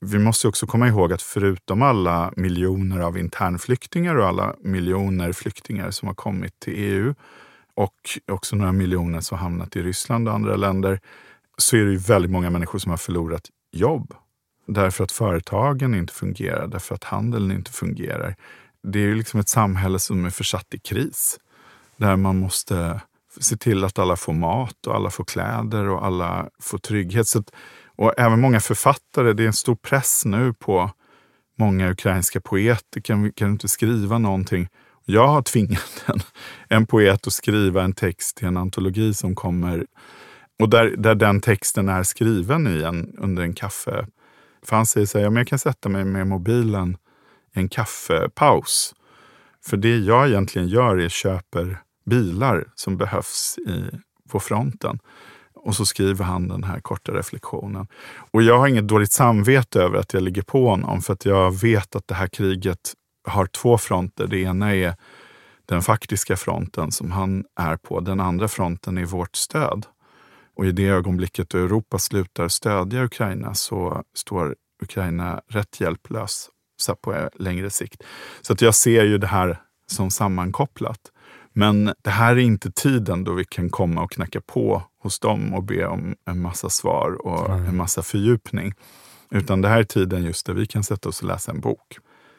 vi 0.00 0.18
måste 0.18 0.48
också 0.48 0.66
komma 0.66 0.88
ihåg 0.88 1.12
att 1.12 1.22
förutom 1.22 1.82
alla 1.82 2.32
miljoner 2.36 3.00
av 3.00 3.18
internflyktingar 3.18 4.16
och 4.16 4.26
alla 4.26 4.56
miljoner 4.60 5.32
flyktingar 5.32 5.90
som 5.90 6.08
har 6.08 6.14
kommit 6.14 6.60
till 6.60 6.74
EU 6.76 7.14
och 7.74 8.18
också 8.32 8.56
några 8.56 8.72
miljoner 8.72 9.20
som 9.20 9.38
har 9.38 9.42
hamnat 9.42 9.76
i 9.76 9.82
Ryssland 9.82 10.28
och 10.28 10.34
andra 10.34 10.56
länder 10.56 11.00
så 11.58 11.76
är 11.76 11.84
det 11.84 11.90
ju 11.90 11.98
väldigt 11.98 12.30
många 12.30 12.50
människor 12.50 12.78
som 12.78 12.90
har 12.90 12.96
förlorat 12.96 13.50
jobb 13.72 14.14
Därför 14.66 15.04
att 15.04 15.12
företagen 15.12 15.94
inte 15.94 16.12
fungerar, 16.12 16.66
därför 16.66 16.94
att 16.94 17.04
handeln 17.04 17.50
inte 17.50 17.70
fungerar. 17.70 18.36
Det 18.82 18.98
är 18.98 19.02
ju 19.02 19.14
liksom 19.14 19.40
ett 19.40 19.48
samhälle 19.48 19.98
som 19.98 20.24
är 20.24 20.30
försatt 20.30 20.74
i 20.74 20.78
kris. 20.78 21.38
Där 21.96 22.16
man 22.16 22.36
måste 22.38 23.00
se 23.40 23.56
till 23.56 23.84
att 23.84 23.98
alla 23.98 24.16
får 24.16 24.32
mat 24.32 24.86
och 24.86 24.94
alla 24.94 25.10
får 25.10 25.24
kläder 25.24 25.88
och 25.88 26.06
alla 26.06 26.48
får 26.60 26.78
trygghet. 26.78 27.28
Så 27.28 27.38
att, 27.38 27.50
och 27.96 28.14
även 28.18 28.40
många 28.40 28.60
författare, 28.60 29.32
det 29.32 29.42
är 29.42 29.46
en 29.46 29.52
stor 29.52 29.74
press 29.74 30.22
nu 30.24 30.52
på 30.52 30.90
många 31.58 31.90
ukrainska 31.90 32.40
poeter. 32.40 33.00
Kan, 33.00 33.32
kan 33.32 33.48
du 33.48 33.52
inte 33.52 33.68
skriva 33.68 34.18
någonting? 34.18 34.68
Jag 35.04 35.26
har 35.28 35.42
tvingat 35.42 36.04
en, 36.06 36.20
en 36.68 36.86
poet 36.86 37.26
att 37.26 37.32
skriva 37.32 37.82
en 37.82 37.92
text 37.92 38.36
till 38.36 38.46
en 38.46 38.56
antologi 38.56 39.14
som 39.14 39.34
kommer 39.34 39.86
och 40.62 40.68
där, 40.68 40.94
där 40.96 41.14
den 41.14 41.40
texten 41.40 41.88
är 41.88 42.02
skriven 42.02 42.66
i 42.66 42.82
en, 42.82 43.14
under 43.18 43.42
en 43.42 43.54
kaffe 43.54 44.06
för 44.66 44.76
han 44.76 44.86
säger 44.86 45.06
så 45.06 45.18
här, 45.18 45.24
ja, 45.24 45.30
men 45.30 45.36
jag 45.36 45.48
kan 45.48 45.58
sätta 45.58 45.88
mig 45.88 46.04
med 46.04 46.26
mobilen 46.26 46.96
i 47.54 47.58
en 47.58 47.68
kaffepaus 47.68 48.94
För 49.64 49.76
det 49.76 49.98
jag 49.98 50.28
egentligen 50.28 50.68
gör 50.68 50.96
är 50.96 51.08
köper 51.08 51.82
bilar 52.04 52.64
som 52.74 52.96
behövs 52.96 53.58
i, 53.58 53.96
på 54.30 54.40
fronten. 54.40 54.98
Och 55.54 55.76
så 55.76 55.86
skriver 55.86 56.24
han 56.24 56.48
den 56.48 56.64
här 56.64 56.80
korta 56.80 57.12
reflektionen. 57.12 57.86
Och 58.32 58.42
jag 58.42 58.58
har 58.58 58.68
inget 58.68 58.88
dåligt 58.88 59.12
samvete 59.12 59.82
över 59.82 59.98
att 59.98 60.14
jag 60.14 60.22
ligger 60.22 60.42
på 60.42 60.68
honom 60.68 61.02
för 61.02 61.12
att 61.12 61.24
jag 61.24 61.60
vet 61.60 61.96
att 61.96 62.08
det 62.08 62.14
här 62.14 62.26
kriget 62.26 62.92
har 63.28 63.46
två 63.46 63.78
fronter. 63.78 64.26
Det 64.26 64.38
ena 64.38 64.74
är 64.74 64.94
den 65.66 65.82
faktiska 65.82 66.36
fronten 66.36 66.92
som 66.92 67.10
han 67.10 67.44
är 67.56 67.76
på. 67.76 68.00
Den 68.00 68.20
andra 68.20 68.48
fronten 68.48 68.98
är 68.98 69.04
vårt 69.04 69.36
stöd. 69.36 69.86
Och 70.56 70.66
i 70.66 70.72
det 70.72 70.86
ögonblicket 70.86 71.54
Europa 71.54 71.98
slutar 71.98 72.48
stödja 72.48 73.04
Ukraina 73.04 73.54
så 73.54 74.02
står 74.14 74.56
Ukraina 74.82 75.42
rätt 75.48 75.80
hjälplös 75.80 76.48
så 76.76 76.94
på 76.94 77.30
längre 77.34 77.70
sikt. 77.70 78.02
Så 78.40 78.52
att 78.52 78.60
jag 78.60 78.74
ser 78.74 79.04
ju 79.04 79.18
det 79.18 79.26
här 79.26 79.60
som 79.86 80.10
sammankopplat. 80.10 81.00
Men 81.52 81.94
det 82.02 82.10
här 82.10 82.32
är 82.32 82.40
inte 82.40 82.72
tiden 82.72 83.24
då 83.24 83.32
vi 83.32 83.44
kan 83.44 83.70
komma 83.70 84.02
och 84.02 84.12
knacka 84.12 84.40
på 84.40 84.82
hos 84.98 85.20
dem 85.20 85.54
och 85.54 85.62
be 85.62 85.86
om 85.86 86.14
en 86.24 86.40
massa 86.40 86.70
svar 86.70 87.26
och 87.26 87.50
en 87.54 87.76
massa 87.76 88.02
fördjupning. 88.02 88.74
Utan 89.30 89.60
det 89.60 89.68
här 89.68 89.80
är 89.80 89.84
tiden 89.84 90.24
just 90.24 90.46
där 90.46 90.54
vi 90.54 90.66
kan 90.66 90.84
sätta 90.84 91.08
oss 91.08 91.22
och 91.22 91.28
läsa 91.28 91.50
en 91.50 91.60
bok 91.60 91.98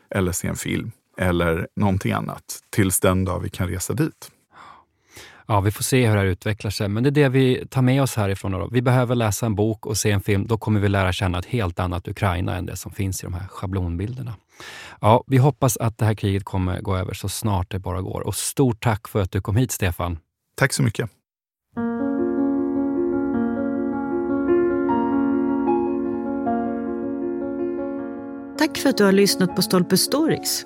eller 0.09 0.31
se 0.31 0.47
en 0.47 0.55
film 0.55 0.91
eller 1.17 1.67
någonting 1.75 2.11
annat 2.11 2.59
tills 2.69 2.99
den 2.99 3.25
dag 3.25 3.39
vi 3.39 3.49
kan 3.49 3.67
resa 3.67 3.93
dit. 3.93 4.31
Ja, 5.47 5.61
vi 5.61 5.71
får 5.71 5.83
se 5.83 6.07
hur 6.07 6.13
det 6.13 6.19
här 6.19 6.27
utvecklar 6.27 6.71
sig, 6.71 6.87
men 6.87 7.03
det 7.03 7.09
är 7.09 7.11
det 7.11 7.29
vi 7.29 7.67
tar 7.69 7.81
med 7.81 8.01
oss 8.01 8.15
härifrån. 8.15 8.51
Då. 8.51 8.69
Vi 8.71 8.81
behöver 8.81 9.15
läsa 9.15 9.45
en 9.45 9.55
bok 9.55 9.85
och 9.85 9.97
se 9.97 10.11
en 10.11 10.21
film. 10.21 10.47
Då 10.47 10.57
kommer 10.57 10.79
vi 10.79 10.89
lära 10.89 11.13
känna 11.13 11.39
ett 11.39 11.45
helt 11.45 11.79
annat 11.79 12.07
Ukraina 12.07 12.55
än 12.55 12.65
det 12.65 12.75
som 12.75 12.91
finns 12.91 13.23
i 13.23 13.25
de 13.25 13.33
här 13.33 13.47
schablonbilderna. 13.47 14.35
Ja, 15.01 15.23
vi 15.27 15.37
hoppas 15.37 15.77
att 15.77 15.97
det 15.97 16.05
här 16.05 16.13
kriget 16.13 16.43
kommer 16.43 16.81
gå 16.81 16.97
över 16.97 17.13
så 17.13 17.29
snart 17.29 17.71
det 17.71 17.79
bara 17.79 18.01
går. 18.01 18.21
Och 18.21 18.35
stort 18.35 18.83
tack 18.83 19.07
för 19.07 19.21
att 19.21 19.31
du 19.31 19.41
kom 19.41 19.55
hit, 19.55 19.71
Stefan. 19.71 20.17
Tack 20.55 20.73
så 20.73 20.83
mycket. 20.83 21.09
Tack 28.57 28.77
för 28.77 28.89
att 28.89 28.97
du 28.97 29.03
har 29.03 29.11
lyssnat 29.11 29.55
på 29.55 29.61
Stolpe 29.61 29.97
Stories. 29.97 30.65